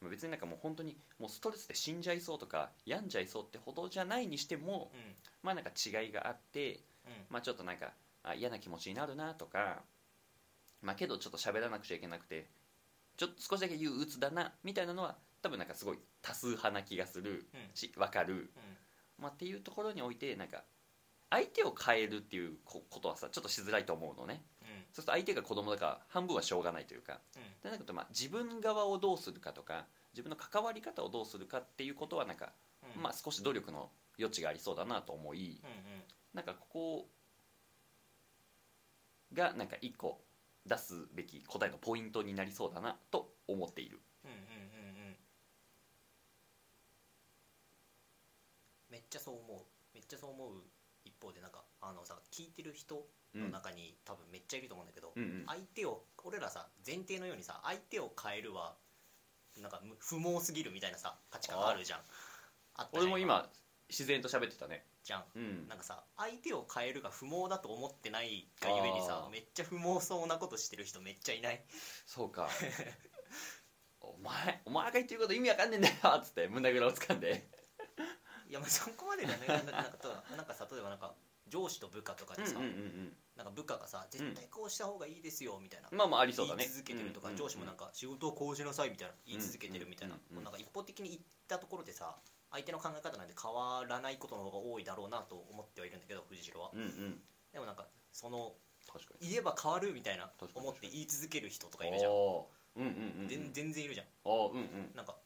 [0.00, 5.16] まあ別になんかもう本当にもうストレスで死んじゃいそうとか病んじゃいそうってほどじゃないにしてもうんうん。
[5.42, 7.26] まあなんか違いがあってうん。
[7.30, 7.94] まあちょっとなんか
[8.24, 9.84] あ嫌な気持ちになるなとか
[10.82, 12.48] まあけどちょっと喋らなくちゃいけなくて
[13.16, 17.60] ちょっと少しだけ憂鬱だなみたいなのは多分なんかすごい多数派な気がするうん。
[17.74, 18.42] し分かる、うん。
[19.18, 20.64] まあ、っていうところにおいてなんか
[21.28, 24.42] 相手を変えるっていうこことはさちょっとしづらいと思うのね。
[24.62, 24.68] うん。
[24.68, 27.20] そうすると相手が子供だから半分はしょうがないというか。
[27.36, 27.42] うん。
[27.62, 32.52] でなんかとまあ自分側をどうするかとか自分の関わり方をどうするかっていうことはなんか、
[32.96, 33.02] うん。
[33.02, 36.02] まあ、少し努力の余地がありそうだなと思いうんうん。
[36.32, 37.08] なんかここ
[39.34, 40.24] がなんか一個
[40.64, 45.16] 出すべき答えのポイントになりそうだなと思っているうんうんうんうん
[48.90, 49.66] めっちゃそう思う。
[49.94, 50.62] めっちゃそう思う
[51.04, 55.44] 一方でなんかあのさ聞いてる人の中に、多分めっちゃいると思うんだけど、うんうん。
[55.46, 58.74] 相手を俺らさ前提のようにさ相手を変えるは
[59.60, 62.00] なんかむ不毛すぎるみたいなさ価値観あるじゃん。
[62.92, 63.48] 俺も今
[63.88, 64.84] 自然と喋ってたね。
[65.04, 65.24] じゃん。
[65.36, 65.68] うん。
[65.68, 71.62] なんかさ相手を変えるが不毛だと思ってないがゆえにさめっちゃ不毛そうなことしてる人めっちゃいない。
[72.06, 72.48] そうか。
[74.00, 77.48] お前お前が言ってること意味わかんねえんだよっつって胸ぐらを掴んで。
[77.52, 77.53] い
[78.54, 81.14] やまあそこまでじゃなんかな んかなんかさ例えばなんか
[81.46, 86.64] 上司と部下とかでさ、んなんか部下がさ絶対こうした方がいいですよみたいな、まあまあありそうだね。
[86.64, 92.16] 言い続けてるとか、うん上司もなんか仕事をこうしなさいみたいな言い続けてるみたいな、うんうんもうなんか一方的に言ったところでさ
[92.50, 97.22] 相手の考え方なんて変わらないことの方が多いだろうなと思ってはいるんだけど藤代は、うんうん。
[97.52, 99.28] でもなんかその確かに。
[99.28, 100.66] 言えば変わるみたいな確かに。
[100.66, 102.16] 思って言い続ける人とかいるじゃん、うん
[102.76, 103.28] うんうんうん。
[103.28, 104.06] 全全然いるじゃん。
[104.24, 104.92] あーうんうん。
[104.94, 105.16] なんか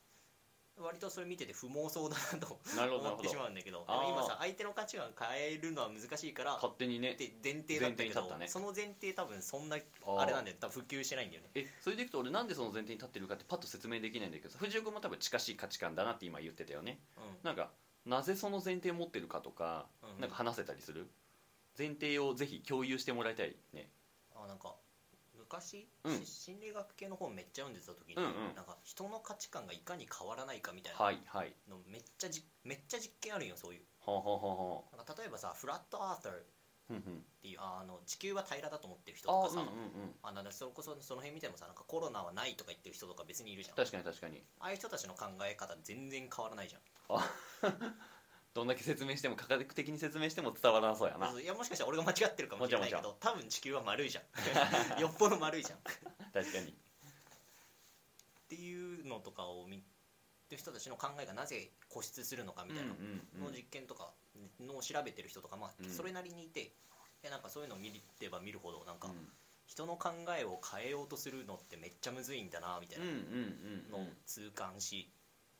[0.82, 8.48] 割とそれ見てて不毛そうだなと思ってしまうんだけどでも今さ相手の価値観変えるのは難しいから勝手にねって前提だったけどね。
[8.48, 9.82] その前提多分そんなー
[10.18, 10.56] あれなんだよ。
[10.60, 11.50] 多分普及してないんだよね。
[11.54, 16.98] えそれでいくと俺なんでその前提に立ってるかってパッと説明できないんだけどさ藤尾君も多分近しい価値観だなって今言ってたよね。
[17.16, 17.22] うん。
[17.42, 17.70] なんか
[18.06, 20.20] なぜその前提を持ってるかとか、うん。
[20.20, 21.08] なんか話せたりする？
[21.78, 23.88] 前提をぜひ共有してもらいたいね。
[24.34, 24.74] あなんか
[25.48, 26.24] 昔、うん。
[26.24, 28.54] し心理学系の本めっちゃ読んでた時に、うんうん。
[28.54, 31.54] なんか人の価値観がいかに変わらないかみたいなはいはい。
[31.68, 33.82] のめっちゃじめっちゃ実験あるんよそういう。
[34.04, 36.34] はあはあはあはあなんか例えばさフラットアーサーっ
[36.86, 37.24] ふんふん。
[37.40, 40.14] ていうああの地球は平らだと思ってる人あとかさーうんうんうん。
[40.22, 43.76] あなんだそれこそその辺見てもさなんかコロナはないとか言ってる人とか別にいるじゃん。
[43.76, 44.42] 確かに確かに。
[44.60, 46.82] ああいう人たちの考え方全然変わらないじゃん
[48.58, 51.30] どんだけ説明しても科学的に説明しても伝わらなそうやな。
[51.40, 54.24] いやもしかしたら俺が間違ってるかもしれないけど多分地球は丸いじゃん。
[55.00, 55.78] よっぽど丸いじゃん。
[55.78, 55.82] っ
[56.34, 56.74] 確かに。
[58.48, 59.78] ていうのとかを見
[60.48, 62.94] てる人たちの考えがなぜ固執するのかみたいな
[63.38, 64.12] の実験とか
[64.58, 65.90] のを調べてる人とかまあうん。
[65.90, 66.72] それなりにいて
[67.22, 69.32] でなんかそういうのを見れば見るほどなんかうん。
[69.66, 75.12] 人の考えを変えようとするのってめっちゃむずいんだなみたいなのをうん痛感し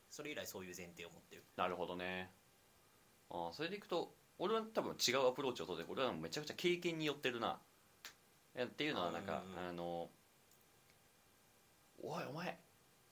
[0.09, 1.45] それ以来そういう前提を持ってる。
[1.55, 2.31] なるほどね
[3.31, 7.59] ああそれでいくと俺は多分違うアプローチを取って俺はめちゃくちゃ経験によってるな。
[8.61, 10.09] っていうのはなんかあの
[12.01, 12.57] 「おいお前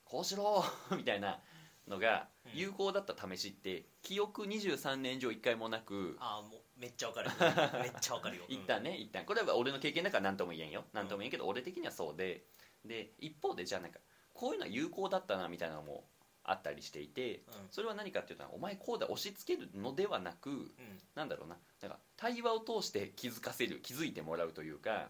[0.04, 0.64] こうしろ!
[0.96, 1.40] 」みたいな
[1.86, 2.58] のがうん。
[2.58, 7.30] 有効だった試しって記憶23年以上1回もなくああもうめっちゃわかる。
[7.82, 8.44] めっちゃわかるよ。
[8.48, 9.24] 一旦ね一旦。
[9.26, 10.84] これは俺の経験だから何とも言えんよ。
[10.94, 12.46] 何とも言えんけど俺的にはそうで。
[12.84, 14.00] で一方でじゃあなんか
[14.32, 16.08] こういうのは有効だったなみたいなのも
[16.50, 17.42] あったりしていてうん。
[17.70, 20.68] それは何かっていうとお前こうだ押し付けるのではなくうん。
[21.14, 25.08] なんだろうななんか対話を通して気づかせる気づいてもらうというか、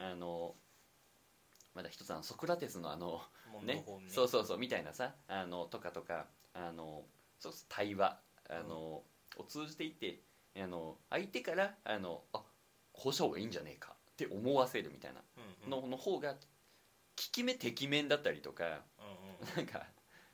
[0.00, 0.54] あの
[1.74, 3.20] まだ一つあのソクラテスのあの
[3.62, 3.84] ね。
[4.08, 7.04] そうそうそうみたいなさあのとかとかあの
[7.38, 8.18] そう対話
[8.48, 10.20] あの、を通じていって
[10.56, 12.42] あの相手からあのあ
[12.92, 15.20] こうした方がいいんじゃねえかって思わせるみたいな
[15.68, 16.36] のの方が効
[17.16, 18.64] き目敵面だったりとか
[18.98, 19.82] うなんか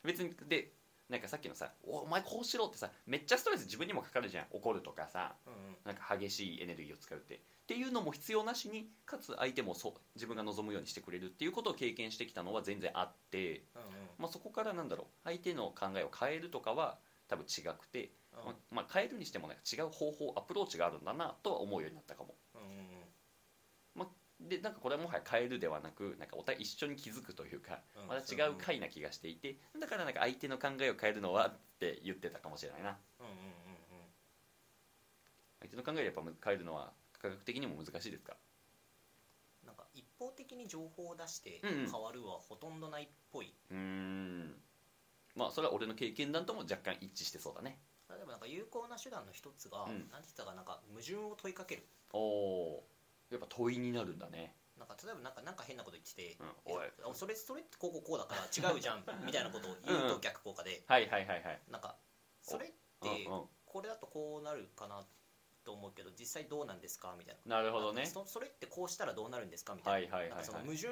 [0.05, 0.73] 別にで
[1.09, 4.47] なんかさっきのさ「おお前こうしろ」ってさめっちゃストレス自分にもかかるじゃん。
[4.51, 5.77] 怒るとかさうんうん。
[5.85, 7.37] なんか激しいエネルギーを使うって。
[7.37, 13.81] っていうのも必要なしにかつ相手もそう自分が望むようにしてくれるっていうことを経験してきたのは全然あって、うん
[14.19, 18.45] まあ、そこからなんだろう相手の考えを変えるとかは多分違くて、うん。
[18.45, 22.35] まあまあ、変えるにしてもなんか違う方法アプローチがあるんだなとは思うようになったかも
[24.49, 32.99] でなんかこれはもはや変えるではなくなんかお互い一緒に気づくというかうんまた違う回な気がしていてだからなんか相手の考えを変えるのはって言ってたかもしれないな。
[33.21, 33.43] うんうんうん
[35.61, 38.37] 相手の考えをやっぱ変えるのは科学的にも難しいですか？
[39.63, 44.61] うんなんか一方的に情報を出して変わるはほとんどないっぽい、うーん。
[45.37, 47.79] まあそれは俺の経験談とも若干一致してそうだね。
[48.11, 49.91] 例えばなんか有効な手段の一つが、うん。
[49.91, 51.87] なんて言ったかなんか矛盾を問いかける。
[52.13, 53.02] おおー
[53.33, 54.55] やっぱ問いになるんだね。
[54.79, 56.87] なんか例えばなんかなんか変なこと言ってて、うんおい。
[56.87, 61.61] えそれそれってこうこうこうだから違うじゃんみたいなことを言うと逆効果で、はいはいはいはい。
[61.71, 61.97] なんか
[62.43, 62.75] それって
[63.27, 63.49] うんうん。
[63.65, 65.01] これだとこうなるかな
[65.65, 67.57] と思うけど実際どうなんですかみたいな。
[67.57, 68.07] なるほどね。
[68.07, 70.37] そそれってこうしたらどうなるんですかみたいな,、はいはいはいはい。
[70.37, 70.89] なんかその矛盾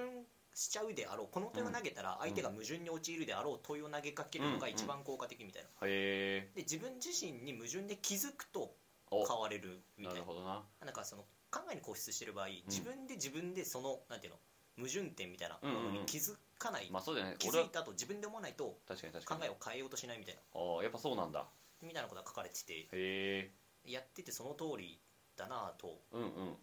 [0.55, 6.51] しちゃうであろうこの問いを投げたら相手が矛盾に陥るであろう問いを投げかけるのが一番効果的みたいな、へえ。
[6.55, 8.75] で自分自身に矛盾で気づくと
[9.11, 9.27] お。
[9.27, 10.19] 変われるみたな。
[10.19, 10.63] いなるほどな。
[10.85, 14.39] なんかその考えに固執してる場合、自分で自分でそのなんていうの
[14.77, 17.37] 矛盾点みたいなものに気づかない、まあそうだよね。
[17.39, 19.41] 気俺はいづた後自分で思わないと確かに確かに。
[19.41, 20.41] 考えを変えようとしないみたいな。
[20.55, 21.47] ああやっぱそうなんだ。
[21.83, 23.51] みたいなことが書かれててへえ
[23.85, 25.01] やっててその通り
[25.37, 26.57] だなぁとうんうん。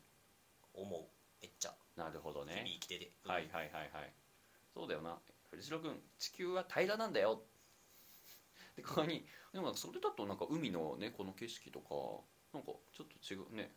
[0.73, 1.01] 思う。
[1.41, 1.73] めっちゃ。
[1.95, 4.13] なるほど日々ね生きてて、はいはいはいはい。
[4.73, 5.17] そうだよな。
[5.51, 7.41] 藤代君地球は平らなんだよ。
[8.75, 11.95] でここにでもそれだとなんか海のねこの景色とか
[12.53, 13.71] なんかちょっと違うね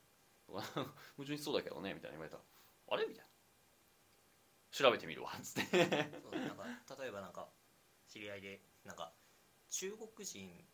[1.17, 2.37] 矛盾しそうだけどねみたいな言われた。
[2.37, 2.43] ら
[2.89, 3.07] あれ？
[3.07, 3.31] みたいな。
[4.73, 5.71] 調べてみるわっつって。
[6.23, 6.65] そうなんか
[7.03, 7.49] 例えばなんか
[8.07, 9.13] 知り合いでなんか
[9.69, 10.65] 中国人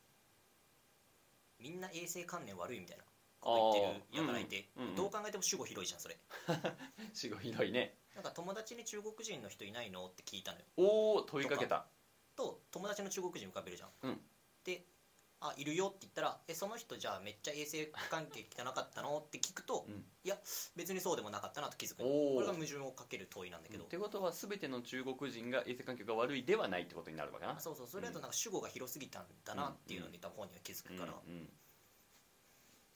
[1.58, 3.10] みんな衛生観念悪いみたいなこ
[3.40, 4.96] と言ってるやからいて、うんうんうん。
[4.96, 6.18] どう考えても主語広いじゃんそれ。
[7.14, 7.98] 死後広いね。
[8.14, 10.06] なんか友達に中国人の人いないの？
[10.06, 10.64] って聞いたのよ。
[10.76, 11.86] おお問いかけた。
[12.34, 14.30] と友達の中国人浮かべるじゃん、うん。
[14.64, 14.86] で
[15.40, 20.36] 「あいるよ」って言ったら「えその人じゃあめっちゃ衛生関係汚かったの?」って聞くと、うんいや
[20.74, 21.98] 別にそうでもなかったなと気づく。
[21.98, 27.52] これが矛盾をかける問いなんだけど、ってことは全ての中国人が衛生環境が悪いではないってことになるわけな。
[27.52, 27.86] あそうそう。
[27.86, 31.52] それだとなんか主語が広すぎたんだなっていうのに多分本人は気づくから、うんうん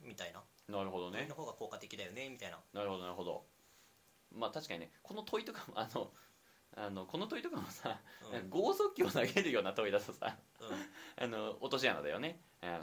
[0.01, 0.43] みたいな。
[0.67, 1.27] なるほどね。
[1.29, 2.61] の方が効果的だよねみたいな。
[2.73, 3.47] なるほどなるほど。
[4.33, 6.13] まあ確かにねこの問いとかもあの
[6.77, 7.99] あのこの問いとかもさ、
[8.33, 8.51] うん。
[8.51, 10.69] 剛速球を投げるような問いだとさうん。
[11.25, 12.41] あの落とし穴だよね。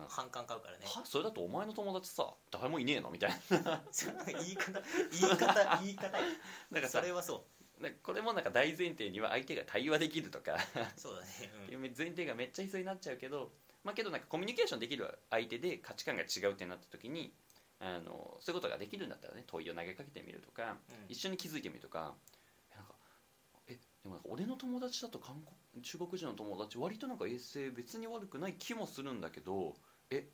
[0.10, 0.86] 反感買うからね。
[0.86, 3.38] はそれだとお前の友達さ誰もいねえのみたいな。
[4.28, 6.18] 言い方言い方 言い方。
[6.72, 7.46] なんかさそれはそ
[7.80, 10.56] なんかこれもなんか大前提には相手が対話できるとか。
[10.56, 13.52] うそうだね、う前提がめっちゃ必要になっちゃうけど
[13.84, 17.34] まあけどなんかコミュニケーションできる相手で価値観が違うってなった時に
[17.80, 21.06] あのそういうことができるんだったらね問いを投げかけてみるとか、うん。
[21.10, 22.16] 一緒に気づいてみるとか
[24.08, 25.36] でもなんか俺の友達だと韓
[25.74, 29.76] 国中国人の友達割となんか衛生別に悪くない気もするんだけど
[30.10, 30.30] え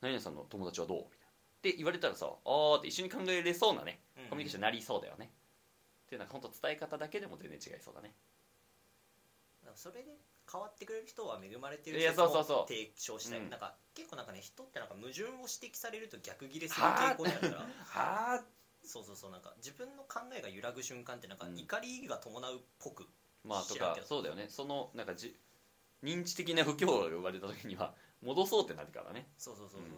[0.00, 0.96] 何々さんの友達はどう？
[0.98, 1.26] みたいな。
[1.26, 1.30] っ
[1.60, 5.30] て言われたらさあーって一緒に考えれそうなねうんコミュニケーションになりそうだよね、
[6.06, 8.14] っていうなんか本当伝え方だけでも全然違いそうだね。
[9.76, 10.16] それで
[10.50, 12.72] 変わってくれる人は恵まれてるいやそうそうそう。
[12.72, 13.50] 提唱したい、うん。
[13.50, 17.60] なんか結構なんかね人ってなんか矛盾を指摘されると逆ギレする傾向にあるから。
[17.60, 17.68] は
[18.40, 18.44] あ
[18.90, 21.56] そうそうそうなんか自分の考えが揺らぐ瞬間ってなんかうん。
[21.56, 23.06] 怒りが伴うっぽく、
[23.44, 24.06] まあとか知らんけど。
[24.06, 24.46] そうだよね。
[24.48, 25.36] そのなんかじ
[26.02, 29.28] 認知的な不協和が生まれた時には戻そうってなるからね。
[29.38, 29.90] そうそうそうそう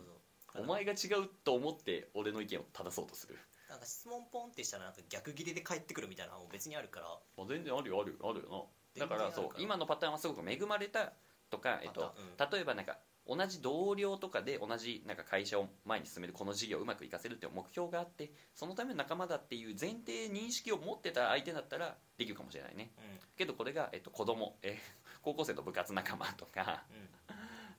[0.52, 3.38] そう、お前が違うと思って俺の意見を正そうとする。
[3.70, 7.07] なんか質問ポンってしたらなんか逆ギレで返ってくるみたいなのも別にあるから。
[7.38, 9.07] まあ全然あるよあるよあるよな。
[9.07, 11.14] だからそう今のパターンはすごく恵まれた
[11.52, 12.14] とか、えっと
[12.50, 22.90] 例えばなんか同じ同僚とかで同じなんか会社を前に進めるこの事業をうまくいかせるっていう目標があってそのための仲間だっていう前提認識を持ってた相手だったらできるかもしれないね。
[22.98, 23.04] うん。
[23.36, 27.08] けどこれが、えっと、子供、えー高校生の部活仲間とかうん。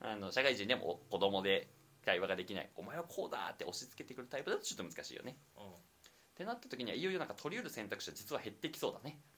[0.08, 1.68] あの社会人でも子供で
[2.04, 5.36] 会話ができないお前はこうだって押し付けてくるタイプだとちょっと難しいよね。
[5.56, 5.72] うん。
[5.72, 5.76] っ
[6.34, 9.20] てなった時にはいよいよなんか取り得る選択肢は実は減ってきそうだね。
[9.28, 9.33] うん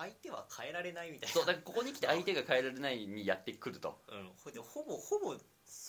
[0.00, 1.34] 相手は変えられないみたいな。
[1.34, 4.00] そうだからここに来て相手が変えられないにやってくると。
[4.08, 4.30] うん。
[4.42, 5.36] ほでほぼほぼ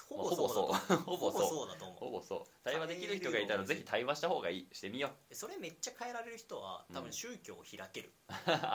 [0.09, 0.71] ほぼほぼそう。
[0.75, 1.97] だとほぼそうだと思う。
[1.97, 2.43] ほぼそう。
[2.65, 4.67] 対話できる人がいたらぜひ対話した方がいい。
[4.73, 5.35] してみよう。
[5.35, 8.11] それめっちゃ変えられる人は多うん分宗教を開ける、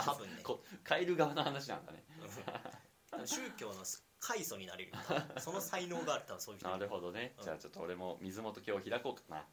[0.04, 0.42] 多分ね。
[0.88, 2.04] 変える側の話なんだね。
[3.18, 3.84] うん宗教の
[4.18, 4.92] 快祖になれる。
[5.38, 9.46] その才能がある多分そういう人なるほどね、うんじゃあちょっと俺も水元今日開こうかな、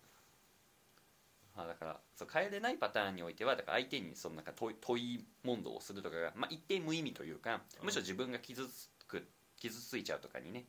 [1.55, 7.85] まあ、だからそう変えれないパターンにおいてはだから相手にそのなんか問い問い問答をするとかが、まあ、一定無意味というかうん。
[7.85, 10.65] むしろ自分が傷つく傷ついちゃうとかにね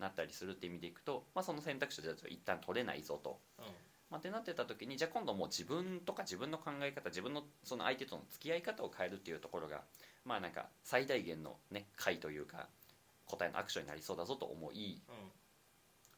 [0.00, 3.64] なったりするって意味でいくと、まあ、その選択肢をじゃあ一旦取れないぞと、うん。
[4.10, 9.82] まあ、ってなってた時にじゃあ今度もう自分とか自分の考え方自分のその相手との付き合い方を変えるっていうところが
[10.24, 12.68] まあなんか最大限のね解というか
[13.26, 15.14] 答えのアクションになりそうだぞと思いうん。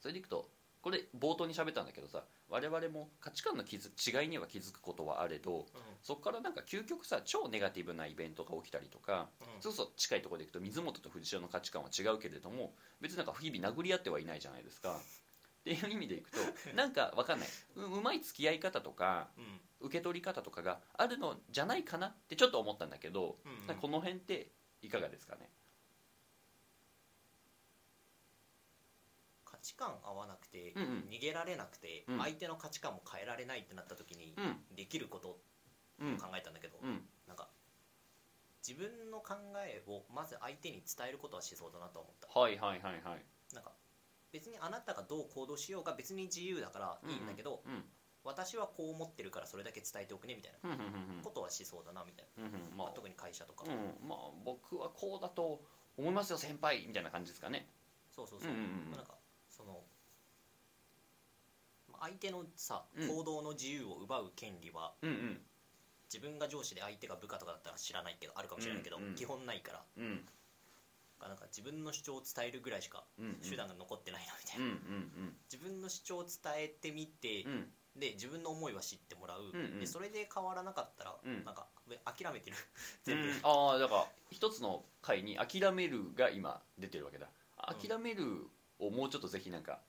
[0.00, 0.48] それでいくと
[0.86, 5.66] これ冒頭に喋ったんだけどさ我々も価値観の気づ違いには気づくことはあれど
[6.00, 9.60] そこからなんか究極さ超ネガティブなイベントが起きたりとか、うん。
[9.60, 14.94] そうそう近いところでいくと水本と藤代の価値観は違うけれども別になんか日々殴り合ってはいないじゃないですか。
[14.94, 16.38] っていう意味でいくと
[16.76, 17.48] なんかわかんない。
[17.74, 19.42] ううまい付き合い方とかうん。
[19.42, 23.76] うん受け取り方とかがあるのじゃないかなってちょっと思ったんだけど、うんうん。
[23.76, 25.50] この辺っていかがですかね？
[29.66, 30.88] 値観合わなくて、うんうん。
[31.10, 32.18] 逃げられなくて、うん。
[32.20, 34.76] 相手の価値観も変えられないってなった時に、うん。
[34.76, 35.38] できることを
[35.98, 36.16] うん。
[36.18, 37.02] 考えたんだけど、うん。
[37.26, 37.48] なんか
[38.66, 39.34] 自分の考
[39.66, 42.38] えをまず相手に伝えることはしそうだなと思った。
[42.38, 43.24] はいはいはいはい。
[43.54, 43.72] なんか
[44.30, 47.84] 別にあなたがどう行動しようが別に自由だからいいんだけど、うん。
[48.22, 50.82] 私はこう思ってるからそれだけ伝えておくねみたいなうんうんう
[51.14, 51.22] んうん。
[51.22, 55.62] ことはしそうだなみたいな、うんうんまあまあ、特に会社とか、うん、まあ僕はこうだと
[55.96, 57.68] 思いますよ先輩みたいな感じですかね。
[58.14, 58.90] そうそうそう,、うんうんうん。
[58.92, 59.14] なんか
[62.00, 63.08] 相手のさうん。
[63.08, 65.40] 行動の自由を奪う権利は、うんうん。
[66.12, 69.04] 自分が上司で相手が部下とかだったら知らないけどあるかもしれないけど、うん。
[69.08, 69.82] うん基本ないから。
[69.98, 70.24] うん。
[71.20, 74.76] なんか自分の主張を伝えるぐらいしかうん手段が残ってないなみたいうんな、う
[75.30, 75.36] ん。
[75.50, 77.52] 自分の主張を伝えてみて、うん。
[77.52, 79.80] うんで自分の思いは知ってもらう、うんうん。
[79.80, 81.44] でそれで変わらなかったら、うん。
[81.46, 82.56] なんかえ諦めてる。
[83.08, 83.22] うん。
[83.32, 87.26] 全部、ああだから一つの回に「諦める」が今出てるわけだ。
[87.26, 89.80] うん諦めるをもうちょっとぜひなんか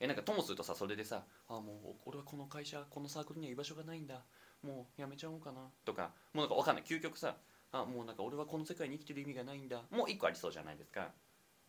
[0.00, 4.24] えなんかともするとさそれでさ「あもう俺はこの会社このサークルには居場所がないんだ。
[4.62, 6.84] もうやめちゃおうかな」とかもうなんかわかんない。
[6.84, 7.36] 究極さ
[7.72, 11.12] 「あもうなんか俺はこの世界に生きてる意味がないんだ」もう一個ありそうじゃないですか。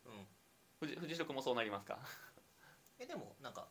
[0.06, 0.28] うん。
[0.80, 2.00] 藤藤代君もそうなりますか？
[3.00, 3.68] えでもなんか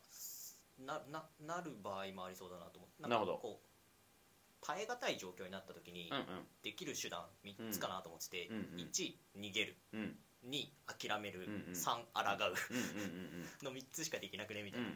[0.77, 3.35] なななる場合もありそうだなと思ってんなるほど。
[3.35, 6.47] かこう耐え難い状況になった時にうんうん。
[6.63, 8.63] できる手段3つかなと思ってて、うんうん。
[8.77, 9.77] 1逃げる。
[9.93, 11.73] うん2諦める、うんうん。
[11.73, 13.65] 3抗う。
[13.65, 14.95] の3つしかできなくねみたいな、っん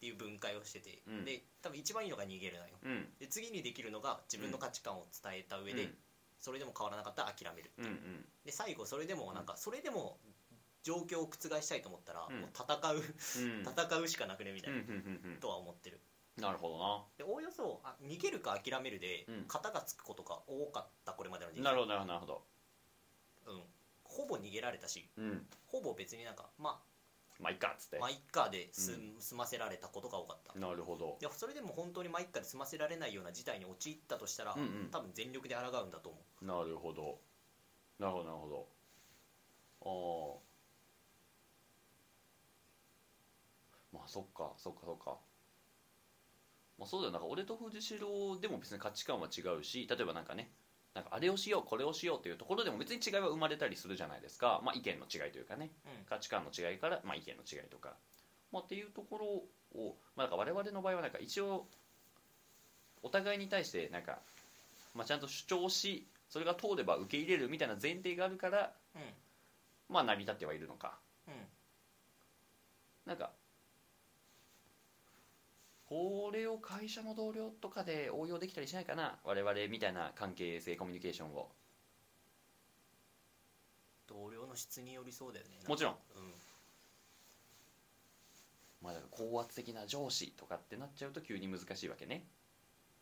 [0.00, 1.24] ていう分解をしてて、うん。
[1.24, 2.74] で多分一番いいのが逃げるなよ。
[2.82, 2.90] うん。
[2.90, 5.94] うんで次にできるのが自分の価値観を伝えた上で、
[6.40, 7.82] それでも変わらなかったら諦めるう。
[7.82, 8.28] んうん。
[8.44, 10.18] で最後それでもなんかそれでも
[10.82, 12.40] 状況を覆したいと思ったら、うん。
[12.40, 13.62] もう戦ううん。
[13.62, 14.82] 戦うしかなくねみたいな、
[15.40, 16.00] とは思ってる。
[16.36, 17.04] なるほどな。
[17.18, 19.44] でおおよそあ逃げるか諦めるでうん。
[19.46, 21.62] 型がつくことが多かったこれまでの人生。
[21.62, 22.42] なるほどなるほど
[24.52, 25.46] 逃げられたしうん。
[25.66, 26.78] ほぼ別になんかま
[27.40, 27.96] まあいっかっつって。
[27.96, 30.58] あまあいっかです、う済ませられたことが多かった。
[30.58, 31.16] なるほど。
[31.20, 34.90] でそれでも本当にまあいっかで済ませられないような事態に陥ったとしたら、うんうん。
[34.92, 36.44] 多分全力で抗うんだと思う。
[36.44, 37.18] なるほど。
[37.98, 38.68] なるほどなるほど。
[39.84, 40.38] あ
[43.96, 45.18] あまあそっかそっかそっか。
[46.78, 47.12] まあそうだよ。
[47.12, 50.52] なんか俺と藤代でも別に価値観は違うし例えばなんかね
[50.94, 55.70] なんかあれをしようこれをしようっていうところでも別に違いは生まれたりするじゃないですか、まあ、意見の違いというかね。
[55.86, 56.04] うん。
[56.04, 57.94] 価値観の違いから、まあ、意見の違いとか、
[58.52, 61.66] まあ、っていうところを、まあ、なんか我々の場合はなんか一応
[63.02, 64.18] お互いに対してなんか、
[64.94, 69.02] まあ、ちゃんと主張しそれが通れば受け入れるみたいな前提があるから、うん。
[69.88, 70.98] まあ、成り立ってはいるのか。
[71.26, 71.34] うん。
[73.06, 73.30] なんか
[75.92, 79.18] これを会社の同僚とかで応用できたりしないかな？
[79.24, 81.50] 我々みたいな関係性コミュニケーションを。
[84.06, 85.58] 同僚の質によりそうだよね。
[85.68, 86.32] もちろん、うん。
[88.80, 92.24] まあ、だから高圧的な上司とかってなっちゃうと急に難しいわけね。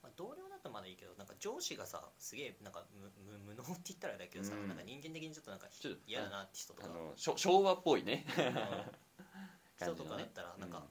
[0.03, 3.09] まあ、同僚だとまだいいけどなんか上司がさすげえなんか無
[3.39, 4.69] 無無能って言ったらだけどさ、うん。
[4.69, 5.69] なんか人間的にちょっとなんか
[6.09, 8.27] 嫌だなって人とか、あのしょ昭和っぽい ね。
[9.77, 10.83] 人とかだったらなんか、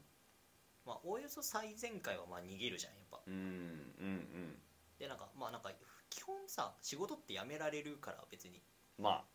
[0.89, 3.21] まあおおよそ最前回はまあ逃げるじゃんやっぱ。
[3.27, 4.55] うんうんうん。
[4.97, 5.69] でなんかまあなんか
[6.09, 8.63] 基本さ仕事って辞められるから別に、
[8.97, 9.25] うんまあ。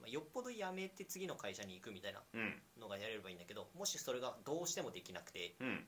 [0.00, 2.62] まあ、よっぽど辞めて次の会社に行くみたいなうん。
[2.80, 5.56] のがやれればいいんだけどもしそれがどうしてもできなくて。
[5.58, 5.84] うん。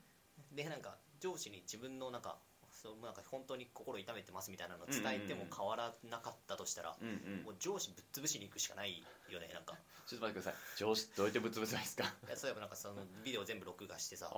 [0.52, 2.38] でなんか上司に自分のなんか
[2.85, 7.43] そうなんか本当に心痛めてますみたいなのを伝えても変わらなかったとしたら、うんうん。
[7.45, 9.72] もう上司ぶっ潰しに行くしかないよねなんか。
[10.07, 10.61] ちょっと待ってください。
[10.76, 12.05] 上司どうやってぶっ潰せばいいですか？
[12.05, 14.28] いや例えばなんかそのビデオ全部録画してさ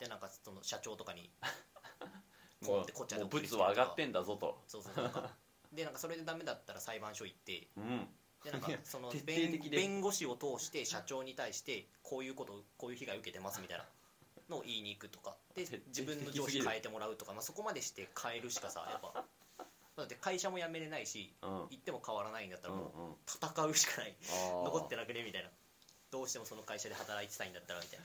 [0.00, 1.30] でなんかその社長とかに
[2.66, 3.62] もうでこっちはもう送りつけるとか。
[3.62, 4.58] 物は上がってんだぞと。
[4.66, 5.30] そうそうなんか
[5.72, 8.08] でなんかそれでダメだったら裁判所行ってうん。
[8.42, 13.86] でなんかその弁護士を通して社長に対してこういうことこういう被害を受けてますみたいな
[14.50, 19.24] のを言いに行くとかで自分の上司変えてもらうとか、まあ、そこまでして変えるしかさやっぱ。
[19.96, 21.50] だって会社も辞めれないしうん。
[21.50, 24.16] うん行っても変わらないんだったらもううん戦うしかない。
[24.28, 24.64] あー。
[24.64, 25.50] 残ってなくねみたいな。
[26.10, 28.00] どうしてもその会社で働いてたいんだったらみたい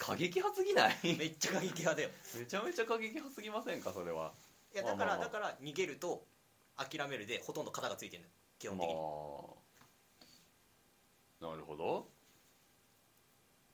[0.00, 1.12] 過激派すぎない？
[1.12, 2.10] なめっちゃ過激派だよ。
[2.38, 4.32] めちゃめちゃ過激派すぎませんかそれは？
[4.74, 5.24] いやだから、まあまあまあ。
[5.26, 6.24] だから逃げると
[6.76, 8.24] 諦めるでほとんど肩がついてる
[8.58, 8.96] 基本的に、っ
[11.40, 12.06] まあなるほど。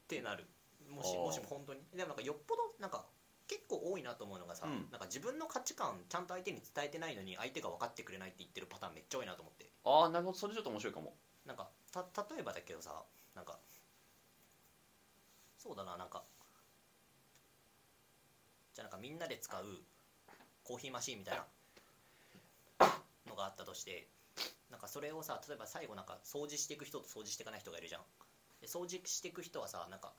[0.07, 0.46] てなる
[0.89, 1.80] もしもしも本当に。
[1.95, 3.05] でもなんかよっぽどなんか
[3.47, 4.89] 結構多いなと思うのがさ、うん。
[4.91, 9.70] なんか自分の価値観ちゃんと相手に伝えてないのに相手が分かってくれないって言ってるパターンめっちゃ多いなと思って。
[9.84, 10.39] ああなるほど。
[10.39, 11.14] それちょっと面白いかも。
[11.47, 13.03] なんかた例えばだけどさ
[13.34, 13.59] なんか
[15.57, 16.22] そうだななんか
[18.74, 19.64] じゃあなんかみんなで使う
[20.62, 21.47] コーヒーマシーンみたいな
[23.26, 24.09] のがあったとして
[24.70, 28.03] なんかそれをさ例えば最後なんか掃除していく人と掃除していかない人がいるじゃん。
[28.61, 30.12] で掃除していく人はさなんか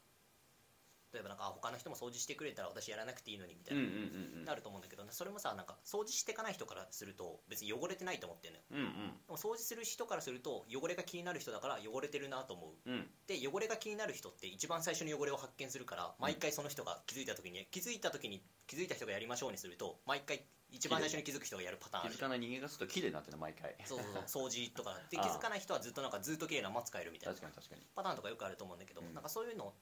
[1.14, 8.66] 例えばなんかあ他の人も掃除してくれたら私やらなくていいのにみたいな、うんなると思うんだけどそれもさなんか掃除していかない人からすると別に汚れてないと思ってるのよ。
[8.72, 9.14] うんうん。
[9.28, 12.89] でも掃除する人からすると汚れが気になる人だから汚れてるなと思う。
[13.28, 20.41] で汚れが気になる人って一番最初に汚れを発見するから毎回その人が気づいた時に気づいた時に気づいた人がやりましょうにすると毎回
[20.72, 23.76] 一番最初に気づく人がやるパターンある気づかない人間がすると綺麗になってるの毎回。
[23.86, 24.99] そうそうそう 掃除とか。
[25.10, 27.88] で気づかない人はずっとなんかずっと綺麗なまま使えるみたいな確かに確かに。
[27.95, 29.14] パターンとかよくあると思うんだけど、うん。
[29.14, 29.74] なんかそういうの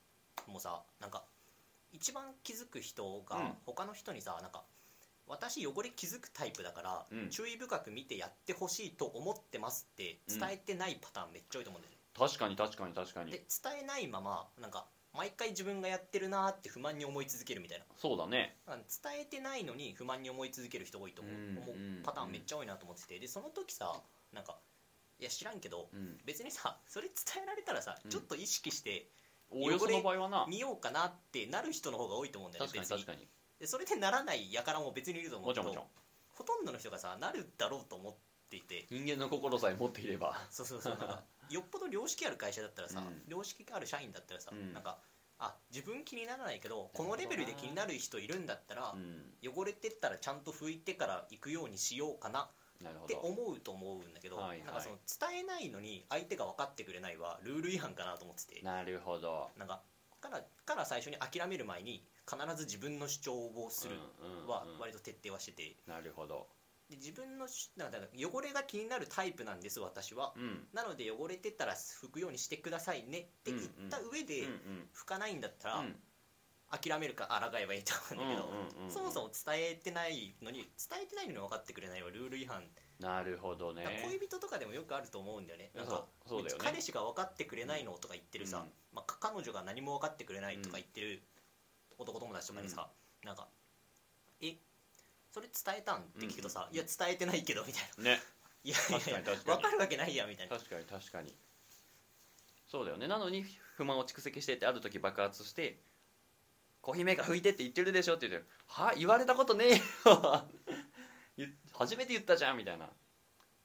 [0.48, 1.24] もさなんか
[1.92, 3.54] 一番気づく人がうん。
[3.66, 4.64] 他の人にさなんか
[5.28, 7.30] 私汚れ気づくタイプだから、うん。
[7.30, 13.32] 注意深く見てやってほしいと思ってますって伝えてないパターンめっちゃ多いと思うんだよね、確かに確かに確かに。
[13.32, 17.86] で伝えないままなんか毎回自分がやってるなーって不満に思い続けるみたいな。
[17.98, 18.56] そうだね。
[18.68, 18.78] 伝
[19.22, 23.20] えてないのに不満に思い続ける人多いと思う,、パターンめっちゃ多いなと思ってて。
[23.20, 24.00] でその時さ
[24.32, 24.58] なんか
[25.20, 26.18] いや知らんけどうん。
[26.24, 28.10] 別にさそれ伝えられたらさ、うん。
[28.10, 29.10] ちょっと意識して
[29.50, 33.28] おおよその場合はな見ようかなってなる人の方が多いと思うんだよね別確かに確かに。
[33.60, 36.08] でそれでならない輩も別にいると思うけどもちろんもちろん。
[36.36, 38.16] ほとんどの人がさなるだろうと思っ
[38.50, 38.86] ていて。
[38.92, 40.38] 人間の心さえ持っていれば。
[40.52, 40.98] そうそうそう。
[40.98, 43.24] なんか よっぽど良識ある会社だったらさ、うん。
[43.28, 44.74] 良識ある社員だったらさ、うん。
[44.74, 45.00] なんか
[45.40, 49.38] あ自分気にならないけどこのレベルで気になる人いるんだったらう、ん。
[49.44, 52.50] 汚れてったらちゃんと拭いてから行くようにしようかな
[52.86, 54.66] って思うと思うんだけど、はいはい。
[54.66, 58.62] なんかその伝えないのに相手が分かってくれないはルール違反かなと思ってて。
[58.62, 59.50] なるほど。
[59.58, 59.82] なんか
[60.20, 64.80] からから最初に諦める前に必ず自分の主張をするうんうんはうん。
[64.80, 65.76] 割と徹底はしてて。
[65.88, 66.48] なるほど。
[66.90, 70.34] で自分のしなんか汚れが気になるタイプなんです私は。
[70.36, 70.68] うん。
[70.74, 74.90] なので汚れてたら拭くようにしてくださいねって言った上でうんうん。
[74.96, 75.96] 拭かないんだったらうん
[76.70, 78.92] 諦めるか抗えばいいと思うんだけど、うんうんうんうん。
[78.92, 82.64] そもそも伝えてないのに伝えてないのに分かってくれないはルール違反。
[83.00, 84.04] なるほどね。
[84.04, 85.72] 恋人とかでもよくあると思うんだよね。
[85.76, 86.64] なんかそうだよね。
[86.64, 88.64] 彼氏が分かってくれないのとか言ってるさ、うん。
[88.94, 91.22] まあ、か彼女が何も分かってくれないとか言ってる
[91.98, 92.90] 男友達とかにさ、
[93.24, 93.48] なんか
[94.42, 94.56] 「え
[95.32, 96.76] それ伝えたん?」って聞くとさ「うん。
[96.76, 98.04] いや伝えてないけど」みたいな。
[98.04, 98.22] ね
[98.64, 100.58] 「いやいやいや分かるわけないや」みたいな。
[100.58, 101.34] 確かに確かに。
[102.68, 103.08] そうだよね。
[103.08, 103.46] なのに
[103.76, 105.80] 不満を蓄積してってある時爆発して
[106.82, 108.94] 「コーヒーメーカー拭いてって言ってるでしょ」って言って「は？
[108.96, 109.82] 言われたことねえよ
[111.38, 112.90] 言初めて言ったじゃん」みたいな。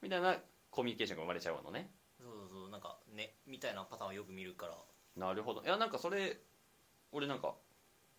[0.01, 0.37] みたいな
[0.69, 1.89] コミュニケーションが生まれちゃうのね。
[2.19, 2.69] そうそうそう。
[2.69, 4.77] なんかねみたいなパターンはよく見るから。
[5.15, 5.63] なるほど。
[5.63, 6.41] いやなんかそれ
[7.11, 7.55] 俺なんか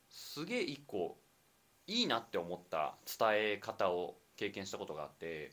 [0.09, 1.18] すげえ一個
[1.86, 5.53] いいなって思った伝え方を経験したことがあって。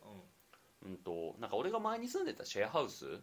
[0.83, 0.91] うん。
[0.91, 3.21] うんとなんか俺が前に住んでたシェアハウスうん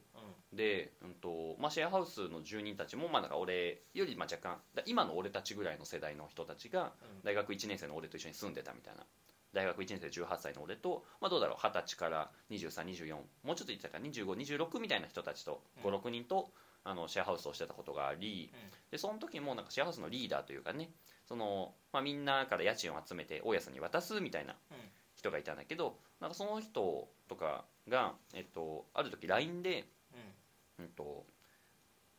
[0.52, 7.22] で、うんとまあ、シェアハウスの住人たちも、まあ、なんか俺よりまあ若干だ今の俺たちぐらいの世代の人たちがうん。
[7.24, 9.04] 大学1年生の俺と一緒に住んでたみたいな。
[9.52, 15.94] 大学1年生18歳の俺と、まあ、どうだろう20歳から2324もうちょっと言ってたか2526みたいな人たちとうん。
[15.94, 16.50] 56人と
[16.84, 18.70] あのシェアハウスをしてたことがありうん。
[18.90, 20.90] でその時もなんかシェアハウスのリーダーというかね
[21.26, 24.76] その、まあ、みんなから家賃を集めて大家さんに渡すみたいなうん。
[25.14, 29.84] 人がいたんだけどなんかその人とかが、えっと、ある時 LINE で
[30.78, 31.26] うんうんと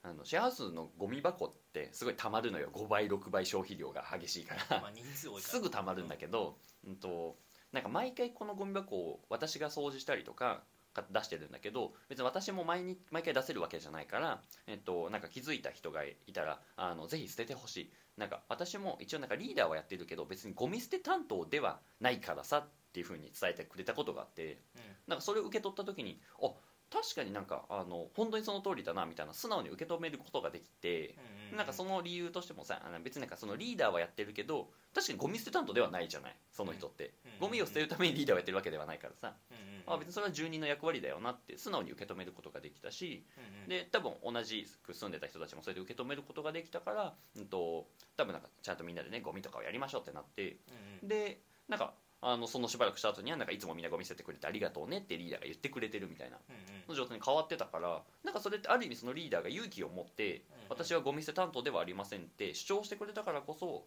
[0.01, 2.69] あのシェアハウスのゴミ箱ってすごい溜まるのよ。
[2.73, 4.79] 5倍6倍消費量が激しいから。
[4.81, 5.53] まあ人数多いから。
[5.53, 6.57] すぐ溜まるんだけど、
[6.87, 7.35] うん、と
[7.73, 17.91] なんか毎回このゴミ箱を私が掃除したりとかか出してるんだけど別に私も毎日毎回出せるわけじゃないから、えっと、なんか気づいた人がいたらあのぜひ捨ててほしい。
[18.17, 24.81] なんか私も一応なんかリーダーはやってるけど別にゴミ捨て担当ではないからさっていうふうに伝えてくれたことがあってうん。
[25.07, 26.51] なんかそれを受け取った時にあ
[26.91, 31.15] 確かになんかあの本当にその通りだなみたいな素直に受け止めることができて、
[31.51, 43.69] うんなんかその理由としてもさあの別になんかそのリーダーはやってるけど確かにゴミ捨て担当ではないじゃないその人って、うんゴミを捨てるためにリーダーをやってるわけではないからさ、うんうんあ別にそれは住人の役割だよなって素直に受け止めることができたし、うんうん。
[43.69, 50.43] で多分同じく住んでた人たちもそれで受け止めることができたから、うん、と多分なんかちゃんとみんなでねゴミとかをやりましょうってなって。
[50.43, 50.57] うん
[51.01, 51.07] うん。
[51.07, 56.37] でなんかあのそのしばらくした後にはなんかいつもみんなゴミ捨ててくれてありがとうねってリーダーが言ってくれてるみたいな。
[56.49, 63.85] うんの状態に変わってたからなんかそれってある意味そのリーダーが勇気を持ってうん私はゴミ捨て担当ではありませんって主張してくれたからこそ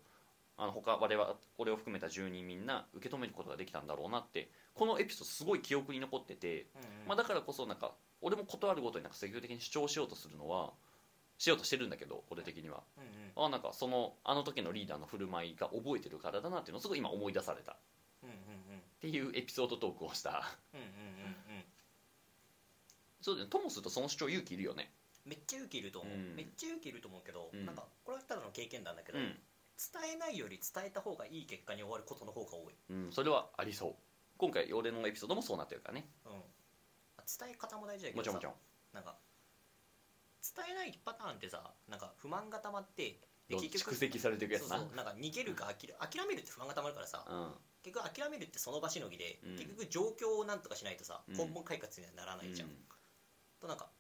[0.57, 6.67] あの他我々俺を含めた住人みんな受け止めることができたんだろうなってこのエピソードすごい記憶に残ってて、
[7.07, 10.73] まあ、だからこそなんか俺も断るごとになんか積極的に主張しようとするのは
[11.39, 12.83] しようとしてるんだけど俺的には。
[13.35, 17.77] あなんかそのあの時のリーダーの振る舞いが覚えてるからだなっていうのをすごい今思い出された
[19.05, 20.57] うんていうエピソードトークをした。
[20.73, 20.93] うんうんうん
[21.57, 21.65] うん。
[23.21, 23.51] そうだよね。
[23.51, 24.93] ともするとその主張勇気いるよね。
[25.25, 26.37] めっちゃ勇気いると思う、うん。
[26.37, 27.67] めっちゃ勇気いると思うけど、うん。
[27.67, 29.25] なんかこれはただの経験談だけど、うん、
[29.77, 33.95] 伝えないより伝えた方がいい結果に終わることの方が多い、うん、それはありそう。
[34.39, 36.07] 今回俺のエピソードもそうなってるからね。
[36.27, 36.33] うん、
[37.27, 38.63] 伝え方も大事だけどさもちろんもち
[38.95, 38.95] ろん。
[38.95, 39.17] なんか
[40.57, 44.79] 伝えないパターンってさなんか不満がたまってでどう蓄積されていくやつな。
[44.79, 47.51] そうそうなんか逃げるか諦諦めるって不安がたまるからさ、うん
[47.83, 49.57] 結局諦めるってその場しのぎで、うん。
[49.57, 51.37] 結局状況をなんとかしないとさうん。
[51.37, 52.69] 根本解決にはならないじゃん、
[53.61, 53.91] となんか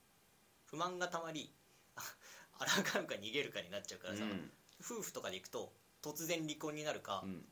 [0.66, 1.52] 不満がたまり
[1.96, 2.02] あ
[2.58, 4.50] 抗うか逃げるかになっちゃうからさ、うん。
[4.80, 5.72] 夫婦とかでいくと
[6.02, 7.44] 突然離婚になるかう、ん。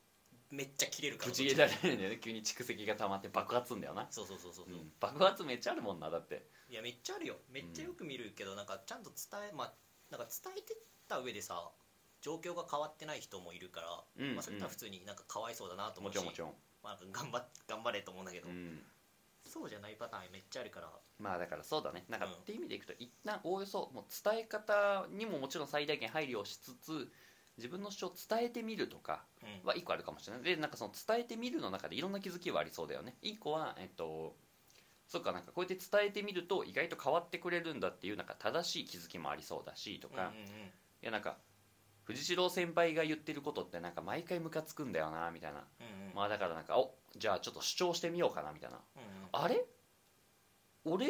[0.50, 2.18] めっちゃ切れるかぶち切れられるんだよね。
[2.18, 4.72] 急に蓄積が溜まって爆発すんだよな、そうそうそうそう、う。
[4.72, 4.92] うん。
[4.98, 6.46] 爆発めっちゃあるもんなだって。
[6.68, 7.36] いやめっちゃあるよ。
[7.50, 9.74] めっちゃよく見るけど、なんかちゃんと伝えまあ
[10.10, 10.76] なんか伝えてっ
[11.08, 11.70] た上でさ
[12.20, 18.78] 状況が変わってない人もいるから、うんまあ、それとは普通になんかかわいそうだなと思うしもちろんもちろん、頑張っ頑張れと思うんだけど、うん、
[19.46, 20.88] そうじゃないパターンめっちゃあるから。
[21.18, 22.04] まあだからそうだね。
[22.08, 22.32] なんかうん。
[22.32, 27.10] っていう意味でいくと一旦おおよそもう伝え方にももちろん最大限配慮をしつつ
[27.58, 29.68] 自分の主張を伝えてみるとかうん。
[29.68, 30.42] は一個あるかもしれない。
[30.44, 33.16] でなんかその伝えてみるの中でいろんな気づきはありそうだよね。
[33.22, 34.36] 一個はえっと
[35.08, 40.46] そっかなんかこうやって伝えてみると意外と変わってくれるんだっていうなんか正しい気づきもありそうだしとか、うんうんうん。
[40.46, 40.70] い
[41.02, 41.36] やなんか
[42.10, 45.58] 藤代先輩が言ってることってなんか毎回ムカつくんだよなみたいな。
[45.80, 46.14] うんうん。
[46.14, 48.78] まあだからなんかおじゃあちょっと主張してみようかなみたいな。
[48.96, 49.28] うんうん。
[49.32, 49.64] あれ？
[50.84, 51.06] 俺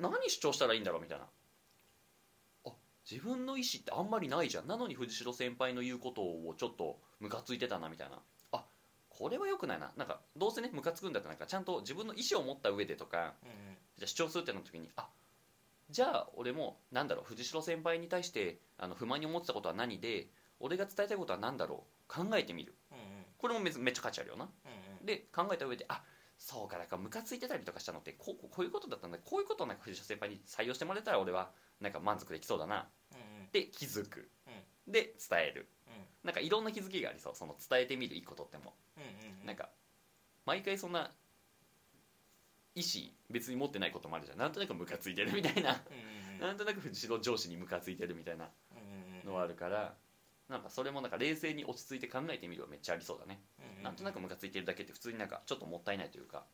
[0.00, 1.24] 何主張したらいいんだろうみたいな。
[2.66, 2.70] あ
[3.10, 4.66] 自分の意思ってあんまりないじゃん。
[4.66, 8.18] なのに藤代先輩の言うことをちょっとムカついてたなみたいな。
[8.52, 8.64] あ
[9.08, 9.92] これは良くないな。
[9.96, 13.76] なんかどうせねムカつくんだったらなんかちゃんと自分の意思を持った上でとかうんうん。
[13.98, 15.08] じゃあ主張するってなった時にあ
[15.90, 20.28] じゃあ俺もなんだろう藤代先輩に対してあの不満に思ってたことは何で
[20.60, 22.74] 俺が伝えたいことは何だろう考えてみる。
[22.90, 23.02] うんうん。
[23.38, 24.44] これもめめっちゃ価値あるよな。
[24.44, 25.06] うんうん。
[25.06, 26.02] で考えた上であ
[26.38, 29.18] そうかだからムカついてたりとかしたのってこうこうこういうことだったんだ。
[29.18, 32.88] こういうことをなんか藤代先輩に採用してもらえたら俺はなんか満足できそうだな。
[33.12, 33.50] うんうん。
[33.52, 34.30] で気づく。
[34.46, 34.92] うん。
[34.92, 35.68] で伝える。
[35.86, 35.92] うん。
[36.24, 37.32] なんかいろんな気づきがありそう。
[37.34, 38.74] その伝えてみる一個とっても。
[38.96, 39.02] うん
[39.40, 39.46] うん。
[39.46, 39.70] なんか
[40.46, 41.10] 毎回そんな
[42.74, 44.38] 意思別に持ってないこともあるじゃん。
[44.38, 45.80] なんとなくムカついてるみたいな。
[46.40, 48.48] なんとなく藤代上司にムカついてるみたいな
[49.24, 49.94] のはあるから
[50.48, 53.40] なんかそれもなんか冷静に落ち着いて考えてみるはめっちゃありそうだね。
[53.82, 56.44] なんとなくムカついてるだけって普通になんかちょっともったいないというか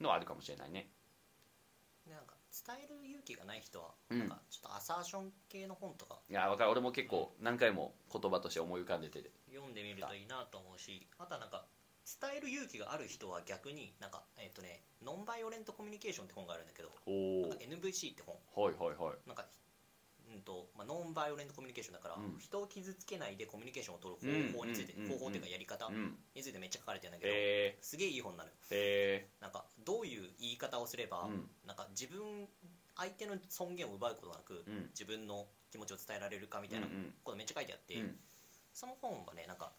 [0.00, 0.88] のはあるかもしれないね。
[2.06, 2.34] でなんか
[2.66, 4.18] 伝える勇気がない人は、うん。
[4.20, 6.18] なんかちょっとアサーション系の本とか。
[6.28, 6.70] いや分かる。
[6.70, 9.30] 俺も結構何回も言葉として思い浮かんでて。
[9.52, 11.64] 読んでみるといいなと思うしあとはなんか
[12.06, 18.36] 伝える勇気がある人は逆になんかえっ、とねノンバイオレントコミュニケーションって本があるんだけどなんか NVC って本。
[18.54, 19.16] はいはいはい。
[19.26, 19.46] なんか
[20.26, 22.38] うんとまあ、ノンバイオレントコミュニケーションだから、うん。
[22.38, 26.18] 人を傷つけないでコミュニケーションを取る方法について、うんうん方法っていうかやり方うん。
[26.34, 31.46] についてめっちゃ書かれてるんだけど、へすげえいい本なのよえへなんかどういう言い方をすれば、うん。
[31.66, 32.48] なんか自分
[32.96, 34.90] 相手の尊厳を奪うことなく、えうん。
[34.90, 37.14] 自分の気持ちを伝えられるかみたいなうんうん。
[37.22, 38.18] ことめっちゃ書いてあって、うん。
[38.74, 39.72] その本はねなんか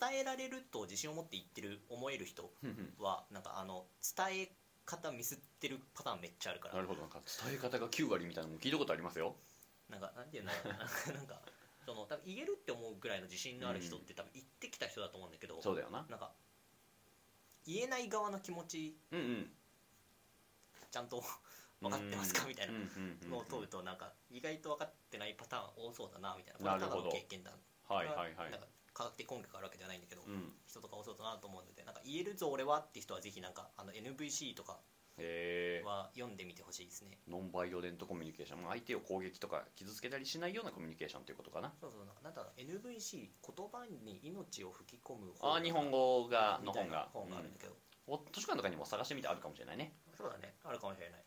[0.00, 2.50] 伝えられると自信を持って言ってる思える人
[2.98, 3.86] はなんかあの
[4.16, 4.48] 伝え
[4.84, 6.74] 方ミスってるパターンめっちゃあるから。
[6.74, 7.00] なるほど。
[7.00, 9.34] なんか伝え方が9割みたいなのも聞いたことありますよ。
[9.88, 10.72] なんかなんていうんだろう。
[10.72, 10.78] な
[11.14, 11.40] なんか
[11.86, 16.04] その多分言えるって思うぐらいの自信のある人って多分言ってきた人だと思うんだけど、そうだよな。
[16.08, 16.32] なんか
[17.66, 19.56] 言えない側の気持ちうんうん。
[20.90, 21.22] ちゃんと
[21.80, 22.46] 分かってますか？
[22.46, 22.74] みたいな。
[23.28, 26.58] のを問うとなんか意外と分かってないパターン多そうだなみたいな。
[26.58, 27.54] これはただの経験談。
[27.88, 28.50] はいはいはい。
[28.50, 30.54] なんか科学的根拠があるわけではないんだけど、うん。
[30.66, 34.78] 人とか多そうだなと思うのでなんか言えるぞ俺はって人はぜひなんかあの NVC とか
[35.84, 37.18] は読んでみてほしいですね。
[37.28, 38.62] ノンバイオレントコミュニケーション。
[38.62, 41.72] まあ相手を攻撃とか傷つけたりしないようなコミュニケーションということかな。
[41.80, 47.74] そうそうなんか NVC 言葉に命を吹き込むあー日本語がの本が本があるんだけど、
[48.08, 48.14] うん。
[48.14, 49.94] お図書館とかにも探してみてあるかもしれないね。
[50.16, 50.54] そうだね。
[50.64, 51.20] あるかもしれない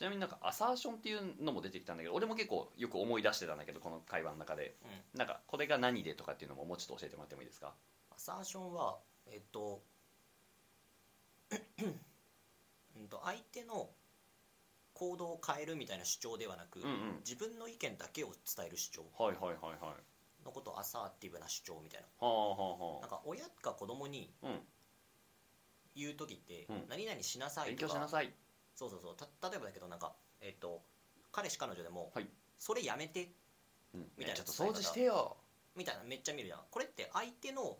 [0.00, 4.74] ちなみになんかアサーションっていうのも出てきたんだけど俺も結構よく思い出してたんだけどこの会話の中で。
[5.12, 5.18] うん。
[5.18, 7.74] なんかこれが何でとかっていうのももうちょっと教えてもらってもいいですか？
[8.10, 8.96] アサーションは
[9.26, 9.82] えっと
[12.96, 13.90] うんと相手の
[14.94, 17.16] 行動を変えるみたいな主張ではなく、うんうん。
[17.18, 19.02] 自分の意見だけを伝える主張。
[19.18, 20.44] はいはいはいはい。
[20.46, 24.32] のことをアサーティブな主張みたいはあはあはななんか親が子供に
[25.94, 26.88] 言う時って、うん。
[26.88, 28.32] 何々しなさい勉とか強しなさい
[28.74, 29.16] そうそうそう。
[29.16, 30.82] た例えばだけどなんかえっと
[31.32, 32.28] 彼氏彼女でも、はい。
[32.58, 33.32] それやめて
[33.94, 34.00] うん。
[34.16, 35.36] みたいなねちょっと掃除してよ。
[35.76, 36.60] みたいなめっちゃ見るじゃん。
[36.70, 37.78] これって相手の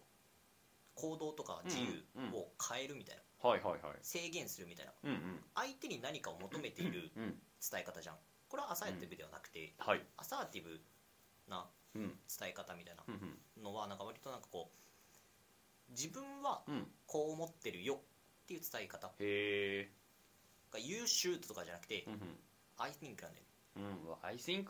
[0.95, 3.99] 行動とか自由を変えるみたいな、はいはいはい。
[4.03, 4.93] 制限するみたいな。
[5.05, 5.41] うんうん。
[5.55, 8.17] 相手に何かを求めているうん伝え方じゃん。
[8.49, 10.03] これはアサーティブではなくて、はい。
[10.17, 10.81] アサーティブ
[11.49, 12.03] なうん。
[12.39, 13.63] 伝え方みたいなうんうん。
[13.63, 14.71] のはなんか割となんかこ
[15.89, 16.87] う自分はうん。
[17.07, 19.11] こう思ってるよっていう伝え方
[20.75, 22.21] へえが優秀とかじゃなくてうんうん。
[22.79, 23.45] I think なんだよ
[23.77, 24.67] うん、I think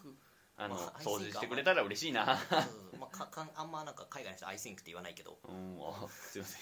[0.56, 2.36] あの、まあ掃除してくれたら嬉しいな。
[2.36, 5.38] そうそうそうまあ、かかんあんまなんか海外の人 I think って言わないけど。
[5.48, 6.60] うんあすいません。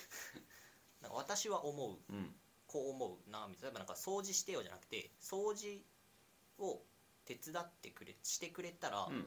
[1.03, 1.99] なんか私は思う。
[2.13, 2.35] うん。
[2.67, 3.65] こう思うなみたいな。
[3.65, 5.83] 例えばなんか掃除してよじゃなくて掃除
[6.59, 6.83] を
[7.25, 9.27] 手伝ってくれしてくれたらうん。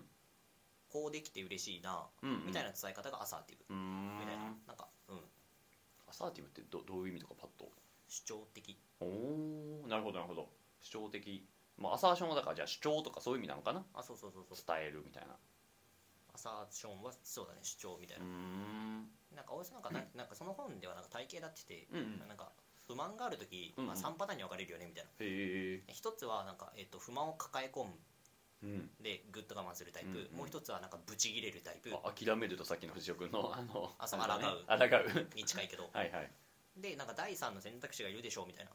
[0.89, 2.45] こうできて嬉しいなうん。
[2.45, 3.73] みたいな伝え方がアサーティブ。
[3.73, 4.19] うーん。
[4.19, 4.43] みたいな。
[4.67, 5.19] なんかうん。
[6.07, 7.71] アサーティブってどどういう意味とかパッと？
[8.11, 8.77] 主張的。
[8.99, 10.49] おおなるほどなるほど。
[10.81, 11.47] 主張的。
[11.77, 13.85] まあアサーションはだからじゃあ主張とかそういう意味なのかな？
[13.95, 14.57] あそうそうそうそう。
[14.67, 15.35] 伝えるみたいな。
[16.33, 19.07] アサーションはそうだね主張みたいうな、ん。
[19.35, 22.27] なんかおなんかな なんかその本ではなんか体系だってて、うんうん。
[22.27, 22.51] なんか
[22.85, 23.87] 不満がある時、うんうん。
[23.87, 25.09] まあ、3パターンに分かれるよねみたいな。
[25.19, 27.91] へえ一つはなんか、えっと不満を抱え込む。
[28.63, 28.89] うん。
[28.99, 31.89] でぐっと我慢するタイプ、うんうんもう一つはなんかブチギレるタイプ。
[31.95, 34.25] あ諦めるとさっきの藤尾君のあのあそうね。
[34.27, 35.27] 抗抗う。
[35.35, 35.89] に近いけど。
[35.93, 36.31] はいはい
[36.77, 38.71] でなんか第三の選択肢がいるでしょうみたいな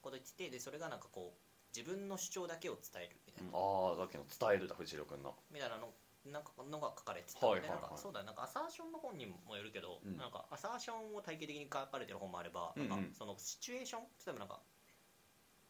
[0.00, 1.38] こと言っててでそれがなんかこう
[1.76, 5.34] 自分の主張だけを伝えるみたいな、ああさっきの伝えるだ藤尾君の。
[5.50, 5.90] みたいなの
[6.24, 7.76] なんかのが書かれてた、はいはいはい。
[7.76, 10.16] でなんかそうだなんかアサーションの本にもよるけど、うん。
[10.16, 12.88] なんかアサーションを体系的に書かれてる本もあれば、うんうん。
[12.88, 14.60] なんかそのシチュエーション例えばなんか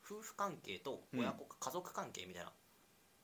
[0.05, 2.53] 夫婦関係と親子、家族関係みたいな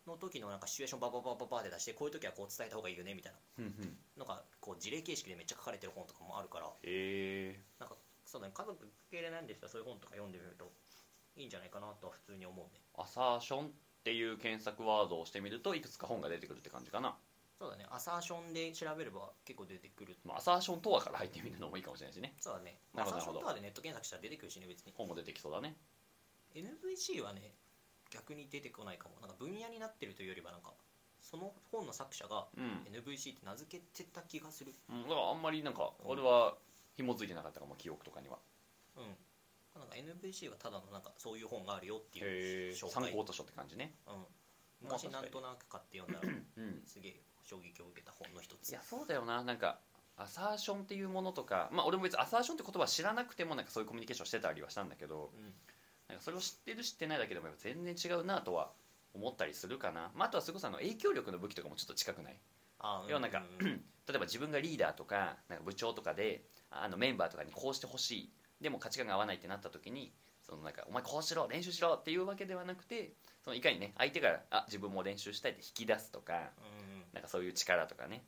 [0.06, 3.38] の時のなんかシチュエーションバババババで出してこういう時はこう伝えた方がいいよねみたいな。
[3.58, 3.96] うんうん。
[4.16, 6.66] のがこう事例形式でめっちゃ書かれてる本とかもあるから。
[6.66, 7.96] へえなんか
[8.30, 8.54] そうだね。
[8.54, 10.70] 家族系でなんでしたらそういう本とか読んでみると
[11.34, 12.80] いいんじゃないかなとは普通に思うね。
[12.96, 13.70] アサーションっ
[14.04, 17.16] ていう検索ワードをしてみるといくつか本が出てくるって感じかな、
[17.58, 17.86] そうだね。
[17.90, 20.16] アサーションで調べれば結構出てくる。
[20.24, 22.32] まあ、アサーションとはから入ってみるのもいいかもしれないしね。
[22.38, 22.78] そうだね。
[22.94, 24.92] なるほサーションとかでネット検索したら出てくるしね別に。
[24.96, 25.76] 本も出てきそうだね。
[26.54, 27.52] NVC はね
[28.10, 29.16] 逆に出てこないかも。
[29.20, 30.72] なんか分野になってるというよりはなんか
[31.20, 32.86] その本の作者がうん。
[32.90, 34.72] NVC って名付けてた気がする。
[34.88, 36.54] うん、だからあんまりなんか俺は
[36.96, 38.38] 紐づいてなかったかも記憶とかには。
[38.96, 39.04] うん。
[39.80, 43.10] なんか NVC はただのなんかそういう本があるよっていう紹介。
[43.10, 43.94] 参考図書って感じね。
[44.06, 44.26] うん、まあ
[44.82, 46.82] 昔なんとなく買って読んだらうん。
[46.86, 48.70] すげえ衝撃を受けた本の一つ。
[48.70, 49.42] いやそうだよな。
[49.42, 49.78] なんか
[50.16, 55.44] アサーションっていうものとかまあ俺も別にアサーションって言葉知らなくてもなんかそういうコミュニケーションしてたりはしたんだけどうん。
[56.08, 58.72] なんかそれを知ってる知ってないだけでも全然違うなとは
[59.14, 62.36] 思ったりするかな、まあ、あとはそれこそあの影響力の武器とかもちょっと近くない？
[62.80, 63.84] あ要はなんかうんうん。
[64.08, 68.32] 例えば自分がリーダーとかなんか部長とかであのメンバーとかにこうしてほしい。
[68.60, 70.12] でも価値観が合わないってなった時に
[70.42, 73.12] そのなんかお前こうしろ練習しろっていうわけではなくて
[73.42, 77.14] そのいかにね相手があ自分も練習したいって引き出すとかうん。
[77.14, 78.22] なんかそういう力とかね、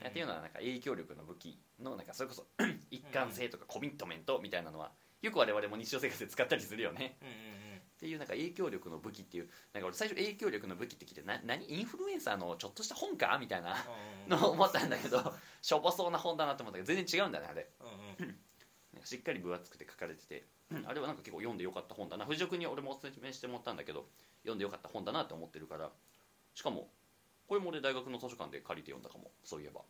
[0.00, 0.08] うん。
[0.08, 2.46] っていうのはなんか影響力の武器のなんかそれこそ
[2.90, 4.90] 一貫性とかコミットメントみたいなのは
[5.22, 7.16] よく我々も日常生活で使ったりするよね
[7.96, 11.64] っていうなんか影響力の武器っていうなんか俺最初影響力の武器って聞いてな何？
[11.72, 13.74] インフルエンサーのちょっとした本かみたいな
[14.26, 17.68] うん のを思ったんだけどしょぼそうな本だなと思ったけど全然違うんだねあれ。
[17.80, 18.38] うんうん
[19.04, 20.46] しっかり分厚くて書かれてて
[20.84, 22.24] あれはなんか結構読んでよかった本だな。
[22.26, 24.08] 藤尾君に俺もお勧めしてもらったんだけど
[24.42, 25.92] 読んでよかった本だなって思ってるから
[26.54, 26.90] しかも
[27.46, 29.82] これも俺大学の図書館で借りて読んだかもそういえば。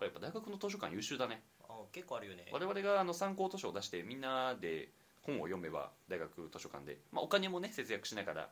[0.00, 1.42] やっぱ大学の図書館優秀だね。
[1.68, 2.48] あ結構あるよね。
[2.52, 4.90] 我々があの参考図書を出してみんなで
[5.22, 8.48] 本を読めば大学図書館で、まあ、お金もね節約しながら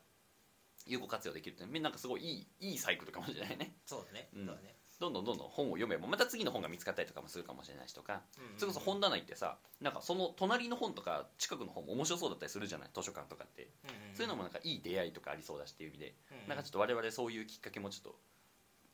[0.87, 3.75] 有効活用できるってみんななんかすごいいいいいサイクルかもしれないね。
[3.87, 4.29] そうだね。
[4.35, 4.47] うん。
[4.47, 4.75] そうだね。
[5.01, 8.23] どんどんどんどん本を読めばまた次の本が見つかったりとかもするかもしれないしとか。
[8.39, 8.53] うん。
[8.53, 12.89] うんそれこそ本棚行ってさなんかその隣の本とか近くの本も面白そうだったりするじゃない？
[12.95, 13.69] 図書館とかって。
[13.85, 14.17] うんうん。
[14.17, 16.15] そういうのもなんかいい出会いとかありそうだしっていう意味で。
[16.33, 16.49] うんうん。
[16.49, 18.19] なんかちょっと我々そういうきっかけもちょっと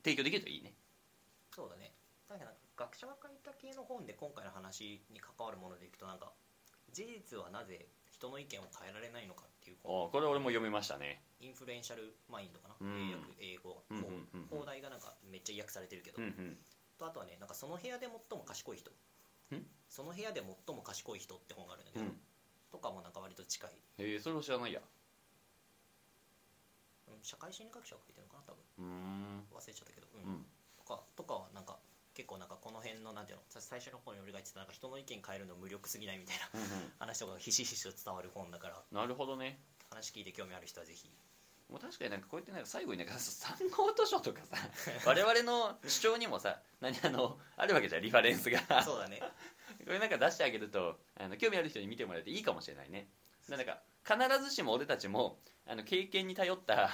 [0.05, 0.73] 提供できるといいね。
[1.55, 1.93] そうだね。
[2.29, 6.33] だけど学者が書いた系の本で今回の話に関わるものでいくとなんか
[6.95, 11.21] 事実はなぜ人の意見を変えられないのかっていうああこれ俺も読みましたね。
[11.41, 13.11] インフルエンシャルマインドかな、うん。
[13.11, 16.57] 英訳英語、うんうん放題がなんかめっちゃ訳されてるけど、うんうん。
[16.97, 18.91] とあとはねなんかその部屋で最も賢い人。
[19.53, 19.67] ん？
[19.91, 22.17] その部屋で最も賢い人って本があるんだけど、うん。
[22.71, 23.71] とかもなんか割と近い。
[23.99, 24.81] へえそれを知らないや。
[27.09, 28.63] うん社会心理学者が書いてるのかな多分。
[29.51, 30.47] 忘れちゃったけど、ううんん。
[30.79, 31.79] とかとかはなんか
[32.15, 36.61] 結構なんかこの辺のなんていうのさ最初の方に俺が言ってたなんか人の意見変えるの無力すぎないみたいな
[36.99, 38.83] 話とかがひしひしと伝わる本だから。
[38.93, 39.61] なるほどね。
[39.91, 41.11] 話聞いて興味ある人はぜひ。
[41.69, 44.57] もう確かになんかこうやってなんか最後になんか参考図書とかさ
[45.07, 48.83] 我々の主張にもさ何あのあるわけじゃんリファレンスが。
[48.83, 49.21] そうだね。
[49.85, 53.09] これなんか出してあげるとあの興味ある人に見てもらえていいかもしれないね。
[53.49, 56.91] なんか必ずしも俺たちもあの経験に頼った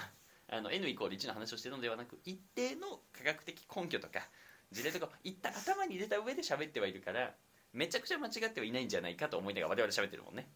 [0.49, 4.29] あの N イコール1の話をしてるのではなく一定の科学的根拠とか
[4.73, 7.35] 事例とかを一旦頭に入れた上で喋ってはいるから
[7.73, 10.49] めちゃくちゃ間違ってはいないんじゃないかと思いながら我々喋ってるもんね。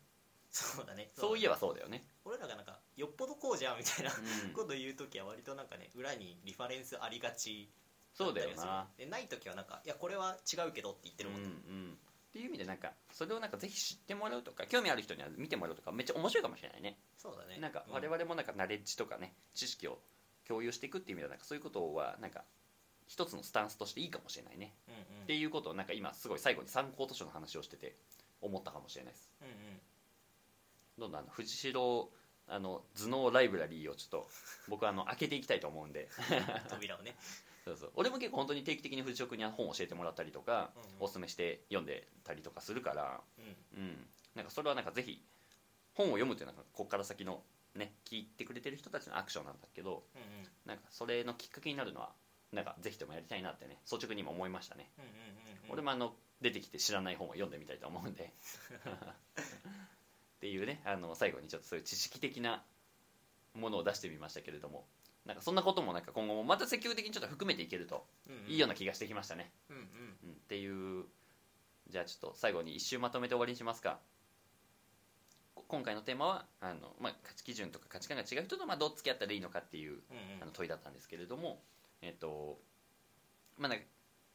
[0.51, 1.11] そうだね。
[1.19, 2.07] そういえばそうだよね。
[2.25, 4.12] 俺らがなんかよっぽどこうじゃんみたいな
[4.47, 4.53] うん。
[4.53, 7.71] こと言う時は割となんかね裏にリファレンスありがち
[8.15, 8.89] そうだよな。
[8.97, 11.93] でない時はなんかいやこれは違うけどって言ってるもんね、うんうん。
[11.93, 16.99] っていう意味でなんかそれをなんかぜひ知ってもらうとか興味ある人には見てもらうとかめっちゃ面白いかもしれないね。
[17.17, 17.59] そうだね。
[17.59, 20.01] なんかう我々もなんかナレッジとかね知識を
[20.47, 22.45] 共有していくっていう意味ではなんかそういうことはなんか
[23.07, 25.23] 一つのスタンスとしていいかもしれないね、うんうん。
[25.25, 27.97] っていうことをなんか今すごい最後に参考図書の話をしてて
[28.41, 29.31] 思ったかもしれないです。
[29.43, 29.53] うんうん。
[30.99, 32.09] どんどんあの藤代
[32.47, 34.29] あの頭脳ライブラリーをちょっと
[34.69, 36.09] 僕はあの開けていきたいと思うんで。
[36.69, 37.17] 扉をね。
[37.65, 37.93] そうそう。
[37.95, 40.89] 俺も結構本当に定期的に藤代君に本を教えてもらったりとか、うんうん。
[41.01, 43.23] おすすめして読んでたりとかするから。
[43.39, 43.81] うん。
[43.81, 45.25] うん、なんかそれはなんかぜひ
[45.95, 47.43] 本を読むっていうのはここから先の
[47.75, 50.49] ね聞いてくれてる人たちのアクションなんだけどうんうん。
[50.67, 52.13] なんかそれのきっかけになるのは
[52.55, 55.73] なんかぜひともやりたいなってね率直にも思いましたね、うんうんうんうん。
[55.73, 58.33] 俺もあの出てきて知らない本を読んでみたいと思うんで。
[60.37, 62.63] っていうねあの最後にちょっとそういう知識的な
[63.55, 64.87] ものを出してみましたけれども。
[65.25, 68.07] なんかそんなこともなんか今後もまた積極的にちょっと含めていけると
[68.47, 69.83] いいような気がしてきましたね、うんうん
[70.23, 71.07] うん、っていう
[71.89, 74.01] じゃあちょっと最後に一周まとめて終わりにしますか。
[75.55, 80.43] こ今回のテーマはあの、まあ、価値基準とか価値観が違う人とまあどう付き合ったらいいのかっていううんうん。
[80.43, 81.63] あの問いだったんですけれども
[82.05, 82.59] えっと
[83.57, 83.85] まあなんか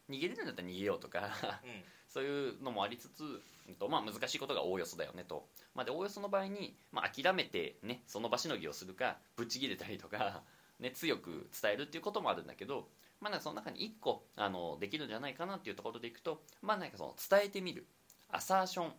[0.10, 1.84] 逃げれるんだったら逃げようとかうん。
[2.10, 3.24] そういうのもありつつ、
[3.68, 10.44] うんとまあ、難しいことがおおよそだよねと、まあ、でおおよその場合に、まあ、諦めて、ね、その場しのぎをするかぶち切れたりとか、
[10.80, 12.90] ね、強く伝えるっていうこともあるんだけど、
[13.20, 17.86] まあ、なんかその中に1個あのできるんじゃないかなっていうところでいくと、まあ、なんかその伝えてみる。
[18.32, 18.94] アサーション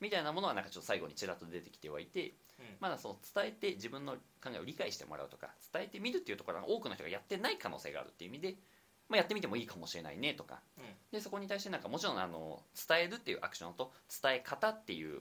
[0.00, 2.66] みたいなものはなんかちょっと最後にちらっと出てきてはいて、うん。
[2.80, 8.56] まだその伝えて自分の考えを理解してもらうとか伝えてみるっていうところは多くの人がやってない可能性があるっていう意味で、
[9.08, 10.60] まあ、やってみてもいいかもしれないねとか。
[10.78, 10.84] うん。
[11.12, 13.92] でそこに対してなんかもちろんあの伝えるっていうアクションと
[14.22, 15.20] 伝え方っていう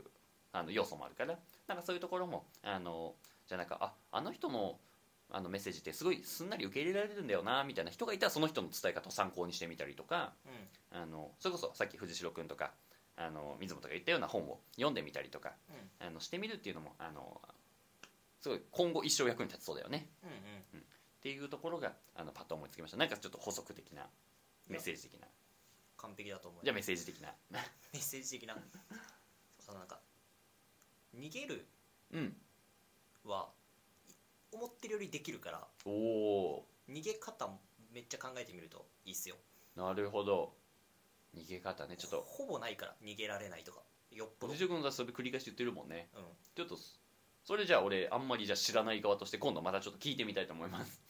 [0.52, 3.14] あの要素もあるからなんかそういうところもあの
[3.48, 4.80] じゃあなんかああの人の
[5.32, 10.34] あのメッセージってすごいすんなり受け入れられるんだよなみたいな人がいたらその人の伝え方を参考にしてみたりとか
[10.92, 11.00] うん。
[11.02, 12.72] あのそれこそさっき藤代君とか
[13.20, 16.08] あの水本が言ったような本を読んでみたりとかうん。
[16.08, 17.42] あのしてみるっていうのもあの
[18.40, 20.10] すごい今後一生役に立つそうだよね。
[20.24, 20.80] うんうん。
[20.80, 20.84] っ
[21.22, 22.98] ていうところがあのパッと思いつきました。
[22.98, 24.08] なんかちょっと補足的な
[24.70, 25.28] メッセージ的な。
[25.98, 27.36] 完璧だと思うじゃあメッセージ的な。
[27.52, 27.60] メ
[27.94, 28.56] ッセージ的な。
[29.60, 30.00] そうなんか
[31.14, 31.68] 逃げる
[32.12, 32.42] うん。
[33.26, 33.52] は
[34.52, 37.60] 思ってるよりできるからおお逃げ方も
[37.92, 39.36] めっちゃ考えてみるといいっすよ。
[39.76, 40.54] なるほど
[41.36, 42.24] 逃げ方ねちょっと。
[42.28, 43.82] ほぼないから逃げられないとか。
[44.12, 44.54] よっぽど。
[44.54, 46.10] 藤代君がそれ繰り返し言ってるもんね。
[46.16, 46.24] うん。
[46.56, 46.78] ちょっと
[47.44, 51.02] それじゃあ俺あんまりじゃあ知らない側として今度またちょっと聞いてみたいと思います。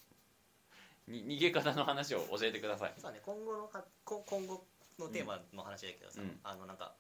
[1.08, 2.94] に逃げ方の話を教えてください。
[2.98, 4.66] そうだね今後のかこ今後
[5.00, 6.40] のテーマの話だけどさ、うん。
[6.44, 6.96] あのなんか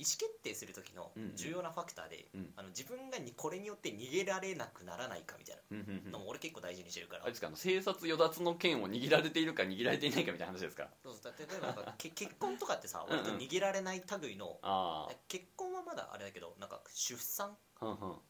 [0.00, 1.36] 意思決定する時のうんうん。
[1.36, 2.48] 重要なファクターで、うん。
[2.56, 6.12] あの自分がにこれによって逃げられなくならないかみたいうんうんうん。
[6.12, 10.88] なのも俺結構大事にしてるから、あれですか生殺与奪の剣を握られているか握られていないかみたいな話ですか？
[11.04, 11.34] そうそう。
[11.38, 13.24] 例えばなんかけ結婚とかってさうんうん。
[13.26, 17.56] 割と逃げられない類の、あ結婚はまだあれだけどなんか出産？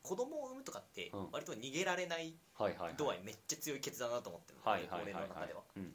[0.03, 1.29] 子供を産むとかってうん。
[1.33, 2.95] 割と逃げられないはいはいはい。
[2.97, 5.23] 度合いめっちゃ強い決断だと思ってるの、はいはいはいはい。
[5.23, 5.63] 俺の中では。
[5.77, 5.95] うん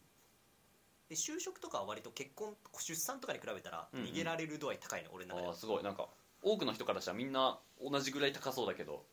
[1.09, 4.05] で就職とかは割と結婚出産とかに比べたらうんうん。
[4.07, 5.53] 逃げられる度合い高いの、俺の中では。
[5.53, 5.83] ああすごい。
[5.83, 6.07] なんか
[6.41, 9.05] 多くの人からしたらみんな同じぐらい高そうだけど。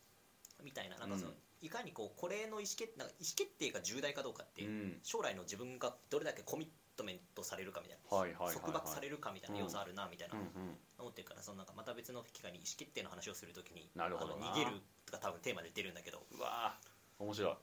[0.62, 1.36] みたいななんかその、うん。
[1.60, 4.98] いかにこうこれの意思決なんか意思決定が重大かどうかって、うん。
[5.02, 8.56] 将来の自分がどれだけコミットメントされるかみたいな、はいはいはいはい。
[8.56, 10.34] 束縛されるかみたいな要素あるなみたいな。
[10.34, 10.76] うんうん。
[10.98, 14.46] 思ってるからそのなんかまた別の機会に意思決定の話をするときになるほどな。
[14.46, 17.24] あの逃げるとか多分テーマで出るんだけど、うわー。
[17.24, 17.54] 面白い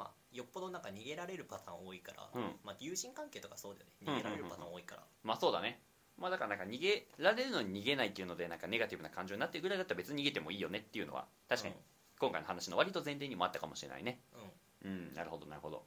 [0.00, 2.42] まあ、よっぽどなんか逃げられるパターン多いから、うん。
[2.64, 4.12] まあ、友人関係とかそうだよね。
[4.14, 5.78] 逃げられるパターン多いから、まあそうだね。
[6.16, 11.74] まあだからなんか逃げられるのに逃げないっていうのでなんかネガティブな感情になってるぐらいだったら別に逃げてもいいよねっていうのは確かに
[12.18, 14.20] 今回の話の割と前提にもあったかもしれないね。
[14.84, 14.98] うんうん。
[14.98, 15.84] うんなるほどなるほど。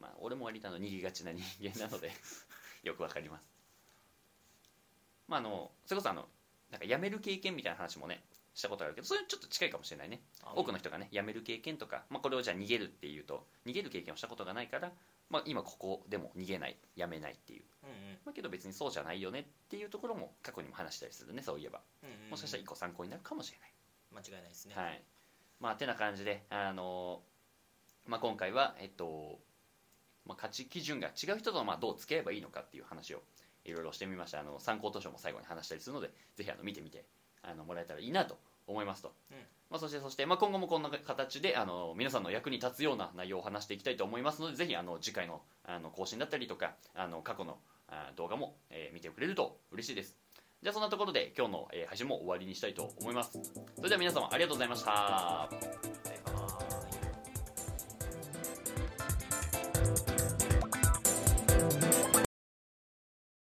[0.00, 2.12] まあ俺も割とあの逃げがちな人間なので
[2.84, 3.48] よくわかります。
[5.28, 6.28] まああのそれこそあの
[6.70, 8.22] なんか辞める経験みたいな話もね
[8.56, 10.22] したことがあるけどそれちょっと近いかもしれないね。
[10.54, 14.90] 多くの人がね辞める経験とか、まあ、これをじゃあ逃げるっていうと逃げる経験をしたことがないから、
[15.28, 17.94] まあ、今ここでも逃げない辞めないっていう、うんうん。
[18.24, 21.82] まあ、けど別にそうじゃないよねっていうところも過去にも話したりするねそういえば。
[22.02, 22.30] うんうんうん。
[22.30, 23.72] もしかしたら一個参考になるかもしれない。
[24.14, 24.74] 間違いないですね。
[24.74, 25.02] はい。
[25.60, 27.20] まあてな感じであの
[28.06, 29.38] まあ、今回はえっと、
[30.24, 33.22] まあ、価値基準が違う人とまあどう付き合えばいいのかっていう話を
[33.64, 34.40] いろいろしてみました。
[34.40, 37.04] あの参考図書も最後に話したりするのでぜひあの見てみて
[37.46, 38.36] あのもらえたらいいなと
[38.66, 39.36] 思いますと、うん。
[39.70, 50.16] まあ、そしてそして、まあ、今後もこんな形であの皆さんの役に立つような内容を話していきたいと思いますのでぜひあの次回のあの更新だったりとかあの過去のあ動画も、えー見てくれると嬉しいです。
[50.62, 53.38] じゃあそんなところで今日の、えー配信も終わりにしたいと思います。
[53.76, 56.25] それでは皆様ありがとうございました